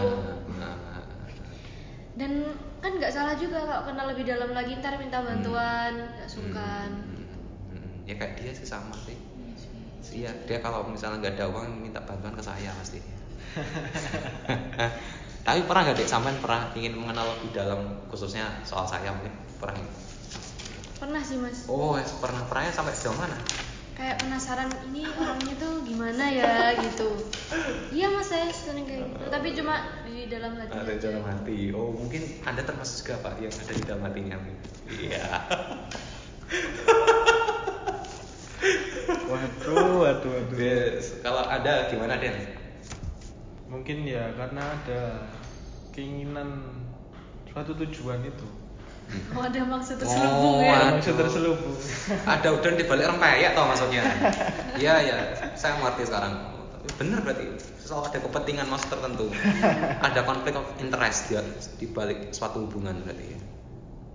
[2.16, 2.32] Dan
[2.80, 6.88] kan nggak salah juga kalau kenal lebih dalam lagi ntar minta bantuan, nggak sungkan.
[7.04, 8.08] Hmm, hmm, hmm.
[8.08, 9.20] Ya kayak dia sih sama sih.
[10.16, 10.32] Iya.
[10.32, 13.04] Iya, dia kalau misalnya nggak ada uang minta bantuan ke saya pasti.
[15.46, 19.78] Tapi pernah nggak dek sampean pernah ingin mengenal lebih dalam khususnya soal saya mungkin pernah?
[20.96, 21.68] Pernah sih mas.
[21.68, 23.36] Oh, pernah pernahnya sampai sejauh mana?
[23.96, 27.16] Kayak penasaran ini orangnya tuh gimana ya gitu.
[27.96, 29.24] Iya mas saya sering kayak gitu.
[29.32, 30.76] Tapi cuma di dalam hati.
[30.76, 31.72] Ada dalam hati.
[31.72, 34.38] Oh, mungkin Anda termasuk juga Pak yang ada di dalam hatinya.
[34.92, 35.26] Iya.
[39.26, 40.58] Waduh, waduh, waduh.
[40.58, 41.22] Yes.
[41.22, 42.58] Kalau ada gimana Den?
[43.70, 45.02] Mungkin ya karena ada
[45.94, 46.62] keinginan
[47.50, 48.65] suatu tujuan itu.
[49.32, 50.70] Oh ada maksud Oh, terselubung ya.
[50.70, 50.76] Waduh.
[50.76, 51.76] Ada maksud terselubung.
[52.26, 54.04] Ada udang di balik rempeyek toh maksudnya.
[54.76, 55.16] Iya, iya.
[55.54, 56.34] Saya mengerti sekarang.
[56.76, 57.46] Tapi Bener berarti.
[57.80, 59.30] Soal ada kepentingan maksud tertentu.
[60.02, 61.38] Ada konflik of interest di,
[61.78, 63.38] di balik suatu hubungan berarti.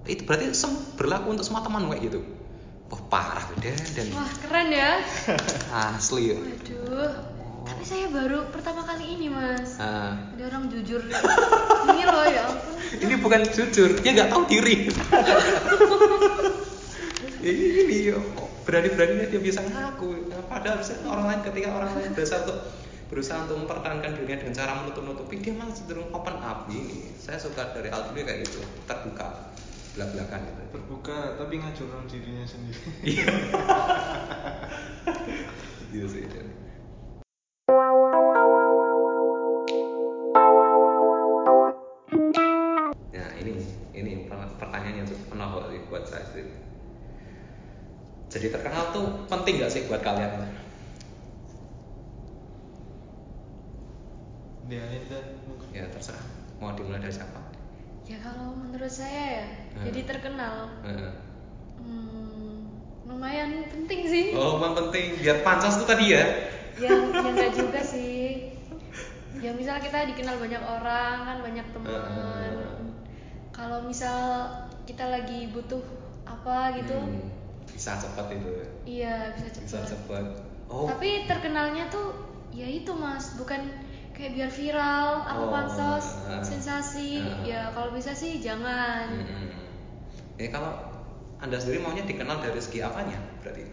[0.05, 2.21] Itu berarti sem- berlaku untuk semua teman kayak gitu.
[2.91, 4.99] Wah, parah Den dan Wah keren ya.
[5.95, 6.37] asli ya.
[6.37, 7.13] Waduh.
[7.61, 9.79] Tapi saya baru pertama kali ini mas.
[9.79, 10.19] Ah.
[10.35, 10.99] Ada orang jujur.
[11.87, 12.75] Ini loh ya ampun.
[12.99, 14.87] Ini bukan jujur dia nggak tahu diri.
[17.41, 18.13] Ini ini
[18.69, 20.29] berani beraninya dia bisa ngaku.
[20.45, 22.59] Padahal harusnya orang lain ketika orang lain berusaha untuk
[23.09, 26.69] berusaha untuk mempertahankan dirinya dengan cara menutup nutupi dia malah cenderung open up.
[26.69, 29.57] Ini saya suka dari Aldri kayak gitu terbuka
[29.97, 30.63] belak belakan gitu.
[30.77, 32.85] Berbuka tapi ngajurno dirinya sendiri.
[35.91, 36.23] Gitu sih
[48.31, 50.47] Jadi terkenal tuh penting gak sih buat kalian?
[55.11, 56.23] dan mungkin Ya terserah.
[56.63, 57.43] Mau dimulai dari siapa?
[58.07, 59.85] Ya kalau menurut saya ya, Hmm.
[59.91, 60.71] jadi terkenal.
[60.87, 61.13] Heeh.
[61.79, 64.25] Hmm, lumayan penting sih.
[64.35, 66.27] Oh, yang penting biar pancas tuh tadi ya.
[66.79, 68.55] Yang yang enggak juga sih.
[69.41, 71.91] Ya misal kita dikenal banyak orang kan banyak teman.
[71.99, 72.51] Heeh.
[73.51, 74.47] Kalau misal
[74.87, 75.81] kita lagi butuh
[76.27, 77.40] apa gitu, Hmm,
[77.81, 78.51] bisa cepat itu.
[78.85, 79.65] iya bisa cepat.
[79.65, 80.25] Bisa cepat.
[80.69, 80.85] Oh.
[80.85, 82.13] Tapi terkenalnya tuh
[82.53, 83.73] ya itu mas, bukan
[84.13, 86.45] kayak biar viral, apa Oh, pansos, ah.
[86.45, 87.25] sensasi.
[87.25, 87.41] Ah.
[87.41, 89.09] Ya kalau bisa sih jangan.
[89.25, 89.49] Hmm.
[90.37, 90.77] Ini kalau
[91.41, 93.65] anda sendiri maunya dikenal dari segi apanya berarti?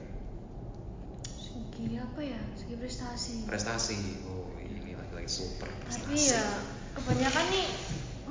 [1.28, 2.40] Segi apa ya?
[2.56, 3.44] Segi prestasi.
[3.44, 4.24] Prestasi.
[4.24, 6.08] Oh, ini lagi-lagi super prestasi.
[6.08, 6.48] Tapi ya
[6.96, 7.68] kebanyakan nih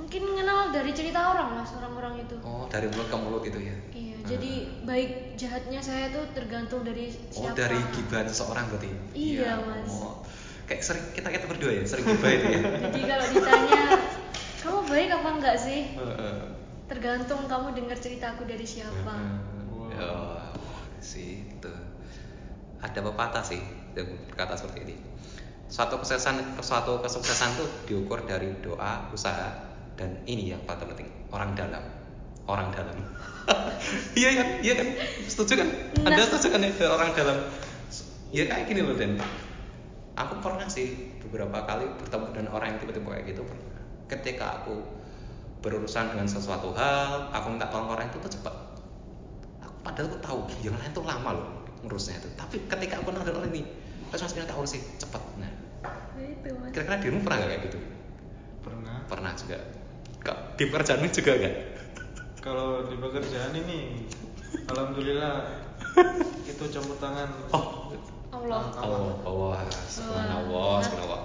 [0.07, 2.38] mungkin kenal dari cerita orang mas orang-orang itu.
[2.40, 3.74] Oh, dari mulut ke mulut itu ya.
[3.90, 4.22] Iya, Ah.
[4.24, 4.52] jadi
[4.86, 7.59] baik jahatnya saya tuh tergantung dari Oh, siapa.
[7.59, 8.86] dari gibah seseorang berarti.
[9.11, 9.90] Iya, Mas.
[9.90, 10.22] Oh.
[10.62, 12.61] Kayak sering kita kita berdua ya, sering gibah itu ya.
[12.86, 13.82] Jadi kalau ditanya
[14.62, 15.80] kamu baik apa enggak sih?
[15.92, 16.36] Heeh.
[16.86, 19.14] Tergantung kamu dengar ceritaku dari siapa.
[19.90, 19.90] Heeh.
[19.90, 20.14] Ya,
[21.02, 21.72] sih itu.
[22.78, 23.59] Ada pepatah sih
[23.92, 24.96] yang berkata seperti ini.
[25.66, 29.65] Suatu kesuksesan suatu kesuksesan tuh diukur dari doa, usaha,
[29.97, 31.84] dan ini yang paling penting orang dalam.
[32.47, 32.94] Orang dalam.
[34.20, 34.49] iya kan?
[34.62, 34.88] Iya kan?
[35.26, 35.68] Setuju kan?
[36.07, 36.26] Anda Nah.
[36.30, 37.38] setuju kan ya orang dalam?
[38.30, 39.18] Ya kayak gini loh Dan.
[40.16, 43.82] Aku pernah sih beberapa kali bertemu dengan orang yang tiba-tiba kayak gitu pernah.
[44.07, 44.80] Ketika aku
[45.61, 48.55] berurusan dengan sesuatu hal, aku minta tolong orang itu tuh cepat.
[49.61, 51.49] Aku padahal aku tahu yang lain tuh lama loh
[51.82, 52.28] ngurusnya itu.
[52.38, 53.62] Tapi ketika aku dengan orang ini,
[54.14, 55.22] terus mas minta sih cepat.
[55.42, 55.53] Nah,
[56.70, 57.78] kira-kira dirimu pernah gak kayak gitu?
[58.66, 59.59] pernah Pernah juga.
[60.26, 61.54] Kak, di pekerjaanmu juga gak?
[62.42, 64.06] kalau di pekerjaan ini
[64.66, 65.34] alhamdulillah
[66.44, 67.90] itu campur tangan Oh.
[68.30, 68.62] Allah.
[68.78, 71.22] Allah, Allah, subhanallah, subhanallah.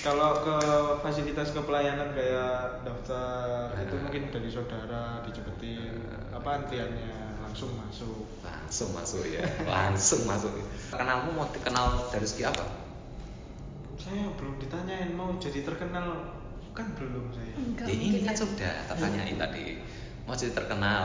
[0.00, 0.56] kalau ke
[1.00, 4.02] fasilitas kepelayanan kayak daftar itu Nah.
[4.04, 5.98] mungkin dari saudara dicepetin
[6.30, 10.54] apa antriannya langsung masuk Langsung masuk ya, langsung masuk.
[10.90, 12.62] Kenalmu mau dikenal dari segi apa?
[14.00, 16.39] saya belum ditanyain mau jadi terkenal
[16.70, 18.38] kan belum saya Enggak ya ini kan ya.
[18.38, 19.82] sudah, tak tanyain tadi.
[20.22, 21.04] Mau jadi terkenal,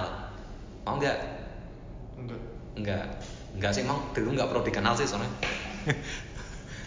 [0.81, 1.17] mau nggak?
[2.15, 2.39] enggak
[2.75, 3.05] Enggak,
[3.51, 5.31] enggak sih mau dulu nggak perlu dikenal sih soalnya.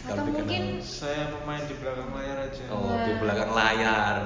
[0.00, 4.16] Atau Kalau dikenal- mungkin saya pemain di belakang layar aja Oh, di belakang layar.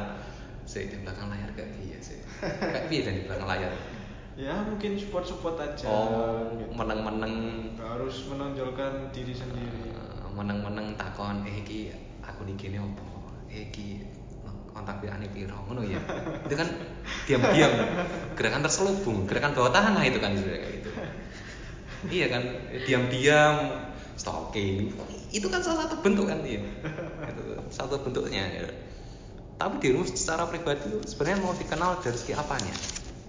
[0.62, 2.18] Sih di belakang layar kayak iya sih.
[2.40, 3.72] Kayak iya dan di belakang layar.
[4.34, 6.72] ya mungkin support support aja Oh, gitu.
[6.72, 7.34] meneng-meneng
[7.76, 13.04] harus menonjolkan diri sendiri eh, meneng-meneng takon eh iki aku nih gini opo
[13.46, 14.00] eh iki
[14.72, 16.00] kontak WA ane piro ngono ya.
[16.48, 16.68] Itu kan
[17.28, 17.72] diam-diam.
[18.34, 20.90] Gerakan terselubung gerakan bawah tanah itu kan sudah kayak gitu.
[22.10, 22.42] Iya kan
[22.88, 23.56] diam-diam
[24.16, 24.92] stalking.
[25.32, 26.60] Itu kan salah satu bentuk kan iya.
[27.28, 27.42] Itu
[27.72, 28.66] satu bentuknya ya.
[29.62, 32.74] tapi dirimu secara pribadi sebenarnya mau dikenal dari segi apanya?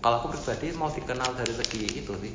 [0.01, 2.33] Kalau aku pribadi mau dikenal dari segi itu sih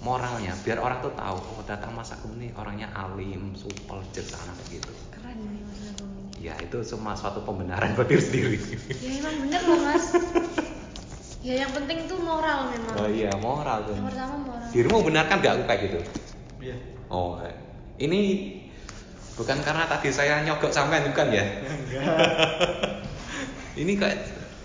[0.00, 0.56] moralnya.
[0.64, 5.36] Biar orang tuh tahu oh datang mas Agung nih orangnya alim supel kayak gitu keren
[5.36, 6.33] nih mas Agung ini.
[6.44, 8.58] Ya itu cuma suatu pembenaran buat diri sendiri.
[9.00, 10.04] Ya emang bener loh mas.
[11.40, 12.94] Ya yang penting tuh moral memang.
[13.00, 13.96] oh iya moral tuh.
[13.96, 14.68] Yang pertama moral.
[14.72, 15.98] dirimu benarkan gak aku kayak gitu?
[16.60, 16.76] Iya.
[17.08, 17.40] Oh
[17.96, 18.20] ini
[19.40, 21.44] bukan karena tadi saya nyogok sampean bukan ya?
[21.64, 22.04] Enggak.
[23.74, 24.18] Ini kayak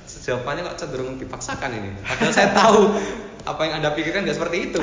[0.05, 1.89] jawabannya kok cenderung dipaksakan ini.
[2.05, 2.93] Padahal saya tahu
[3.41, 4.77] apa yang anda pikirkan nggak seperti itu.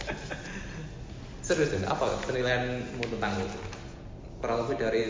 [1.46, 3.58] Serius dan apa penilaianmu tentang itu
[4.44, 5.08] kurang lebih dari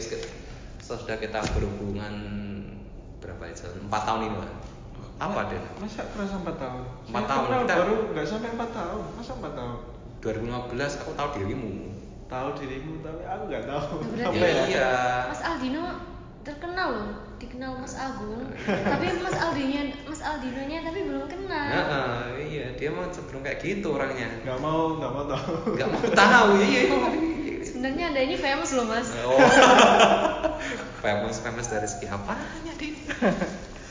[0.85, 2.15] sek- sudah kita berhubungan
[3.19, 4.53] berapa ya empat tahun ini lah
[5.15, 6.83] apa deh masa kerasa 4 tahun?
[7.07, 9.03] Empat tahun, kita- baru nggak sampai 4 tahun.
[9.15, 9.77] Masa 4 tahun?
[10.19, 11.71] 2015 aku tahu dirimu.
[12.27, 13.95] Tahu dirimu tapi aku nggak tahu.
[13.95, 14.93] Nah, berarti apa ya iya.
[15.31, 15.83] Mas Aldino
[16.43, 18.43] terkenal loh, dikenal Mas Agung.
[18.67, 21.69] tapi Mas Aldino Mas Aldinonya tapi belum kenal.
[21.71, 22.19] Heeh,
[22.51, 24.29] iya dia mau cenderung kayak gitu orangnya.
[24.43, 25.79] Nggak mau nggak mau tahu.
[25.79, 26.83] Nggak mau tahu iya
[27.65, 29.09] Sebenarnya anda ini famous loh mas.
[29.23, 29.39] Oh.
[31.05, 32.97] Famous famous dari segi apanya din?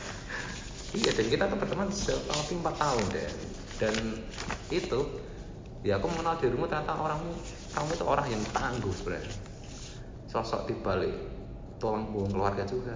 [0.98, 3.30] iya dan kita tuh berteman kurang lebih empat tahun deh
[3.78, 3.94] dan
[4.74, 5.00] itu
[5.86, 7.34] ya aku mengenal dirimu ternyata orangmu
[7.74, 9.34] kamu itu orang yang tangguh sebenarnya.
[10.30, 11.14] Sosok di balik
[11.82, 12.94] tulang punggung keluarga juga.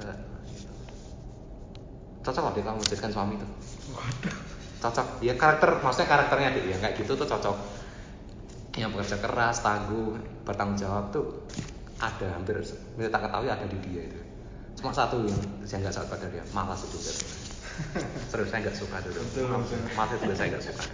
[2.23, 3.47] Cocok loh deh kamu jadikan suami itu?
[4.79, 5.23] Cocok.
[5.23, 7.57] Ya karakter maksudnya karakternya dia yang kayak gitu tuh cocok.
[8.79, 10.15] Yang bekerja keras tangguh
[10.47, 11.27] bertanggung jawab tuh
[11.99, 12.55] ada hampir
[13.11, 14.21] tak ketahui ada di dia itu.
[14.79, 16.99] Cuma satu yang saya nggak suka pada dia malas itu
[18.31, 19.21] serius saya nggak suka dulu
[19.99, 20.85] malas itu saya nggak suka.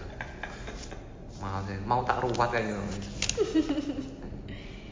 [1.45, 2.83] Malas mau tak ruwat kayak gitu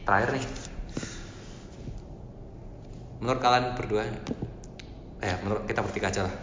[0.04, 0.44] terakhir nih.
[3.22, 4.02] Menurut kalian berdua
[5.22, 6.34] eh menurut kita bertiga aja lah.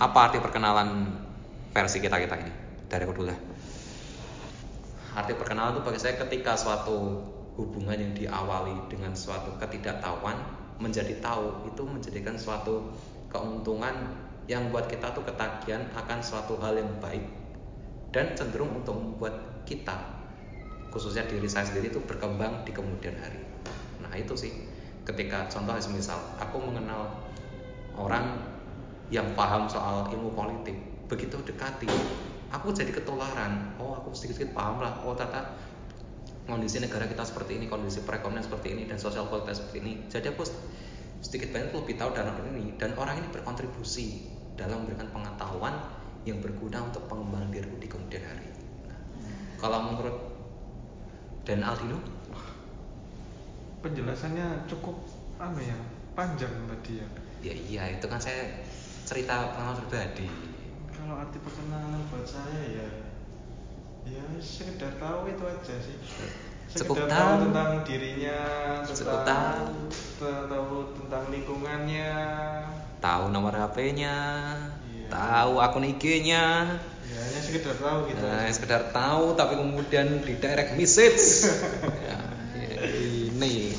[0.00, 1.12] Apa arti perkenalan
[1.76, 2.52] versi kita kita ini?
[2.88, 3.38] Dari lah
[5.14, 7.18] arti perkenalan itu bagi saya ketika suatu
[7.60, 10.36] hubungan yang diawali dengan suatu ketidaktahuan
[10.80, 11.68] menjadi tahu.
[11.68, 12.88] Itu menjadikan suatu
[13.28, 14.16] keuntungan
[14.48, 17.22] yang buat kita tuh ketagihan akan suatu hal yang baik
[18.10, 20.20] dan cenderung untuk membuat kita
[20.90, 23.38] khususnya diri saya sendiri itu berkembang di kemudian hari.
[24.02, 24.50] Nah itu sih
[25.06, 27.14] ketika contoh misal aku mengenal
[27.94, 28.42] orang
[29.10, 30.74] yang paham soal ilmu politik
[31.06, 31.86] begitu dekati
[32.50, 33.70] aku jadi ketularan.
[33.78, 34.98] Oh aku sedikit-sedikit paham lah.
[35.06, 35.54] Oh tata
[36.50, 40.34] kondisi negara kita seperti ini kondisi perekonomian seperti ini dan sosial politik seperti ini jadi
[40.34, 40.42] aku
[41.20, 44.26] sedikit banyak lebih tahu dalam ini dan orang ini berkontribusi
[44.56, 45.72] dalam memberikan pengetahuan
[46.28, 48.48] yang berguna untuk pengembangan diriku di kemudian hari.
[48.84, 49.00] Nah,
[49.56, 50.16] kalau menurut
[51.48, 51.96] Dan Aldino,
[53.80, 55.00] penjelasannya cukup
[55.40, 55.78] apa ya
[56.12, 57.08] panjang tadi ya
[57.40, 58.60] ya iya itu kan saya
[59.08, 60.28] cerita pengalaman pribadi.
[60.92, 62.88] kalau arti perkenalan buat saya ya
[64.06, 65.96] ya sekedar tahu itu aja sih
[66.70, 67.18] Cukup sekedar tahu.
[67.18, 68.38] tahu tentang dirinya
[68.86, 68.96] Cukup
[69.26, 70.46] tentang tahu.
[70.46, 72.12] tahu tentang lingkungannya
[73.00, 74.16] Tahu nomor HP-nya,
[74.92, 75.08] Iya.
[75.08, 78.52] tahu akun IG-nya, ya hanya sekedar tahu gitu Nah, aja.
[78.52, 81.48] sekedar tahu tapi kemudian di direct message.
[82.04, 82.20] ya,
[82.60, 83.72] ya, ini.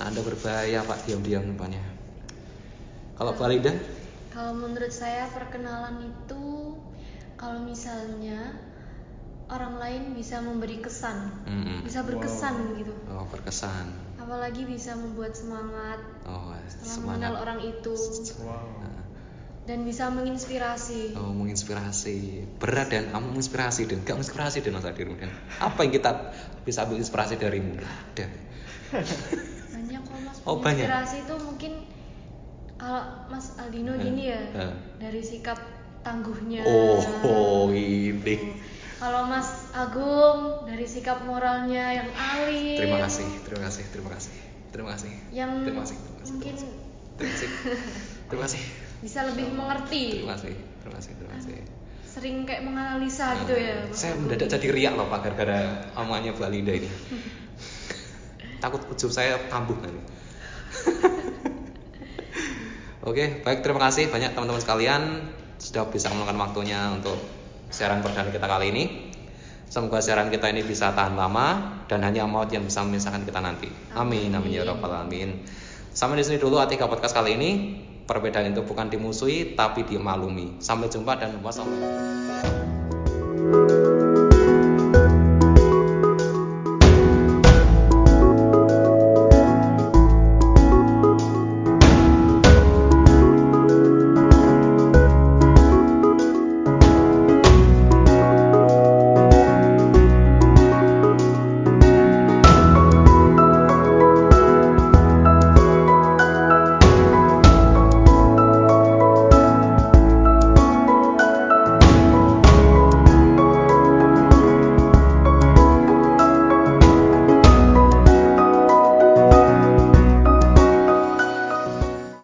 [0.00, 1.84] Anda berbahaya Pak diam-diam depannya.
[3.14, 3.76] Kalau Linda?
[4.32, 6.74] Kalau menurut saya perkenalan itu
[7.36, 8.56] kalau misalnya
[9.46, 11.84] orang lain bisa memberi kesan, Mm-mm.
[11.84, 12.92] bisa berkesan gitu.
[13.06, 13.92] Oh, berkesan.
[14.16, 17.04] Apalagi bisa membuat semangat Oh, setelah semangat.
[17.04, 17.92] mengenal orang itu
[18.40, 19.04] wow Nah,
[19.64, 21.12] dan bisa menginspirasi.
[21.14, 22.48] Oh, menginspirasi.
[22.56, 25.28] Berat dan kamu menginspirasi dan gak menginspirasi dan Mas Adir dan
[25.58, 26.10] apa yang kita
[26.62, 27.76] bisa ambil inspirasi darimu?
[27.76, 28.26] Ada.
[29.74, 30.36] Banyak kok Mas.
[30.44, 30.84] Oh, banyak.
[30.84, 31.72] Menginspirasi itu mungkin
[32.74, 34.74] kalau Mas Aldino Eh, gini ya eh.
[34.96, 35.60] dari sikap
[36.00, 36.64] tangguhnya.
[36.64, 38.36] Oh, oh, ini.
[38.94, 42.78] Kalau Mas Agung dari sikap moralnya yang alim.
[42.78, 44.34] Terima kasih, terima kasih, terima kasih.
[44.70, 45.12] Terima kasih.
[45.34, 46.32] Yang terima kasih, terima kasih.
[46.34, 46.54] mungkin
[47.18, 47.48] terima kasih.
[48.30, 48.62] Terima kasih.
[49.04, 50.04] bisa lebih mengerti.
[50.22, 50.54] Terima kasih.
[50.54, 51.54] Terima kasih, terima kasih.
[52.06, 53.74] Sering kayak menganalisa gitu ya.
[53.90, 54.30] Mas Saya Agung.
[54.30, 55.60] mendadak jadi riak loh Pak gara-gara
[55.98, 56.90] omongannya Bu Alinda ini.
[58.62, 60.02] Takut ujung saya kambuh nanti.
[63.10, 65.02] Oke, baik terima kasih banyak teman-teman sekalian
[65.60, 67.20] sudah bisa meluangkan waktunya untuk
[67.74, 69.10] siaran perdana kita kali ini.
[69.66, 73.66] Semoga siaran kita ini bisa tahan lama dan hanya maut yang bisa memisahkan kita nanti.
[73.98, 75.42] Amin, amin ya rabbal alamin.
[75.90, 77.50] Sampai di sini dulu Atika podcast kali ini.
[78.04, 80.62] Perbedaan itu bukan dimusuhi tapi dimaklumi.
[80.62, 83.83] Sampai jumpa dan wassalamualaikum.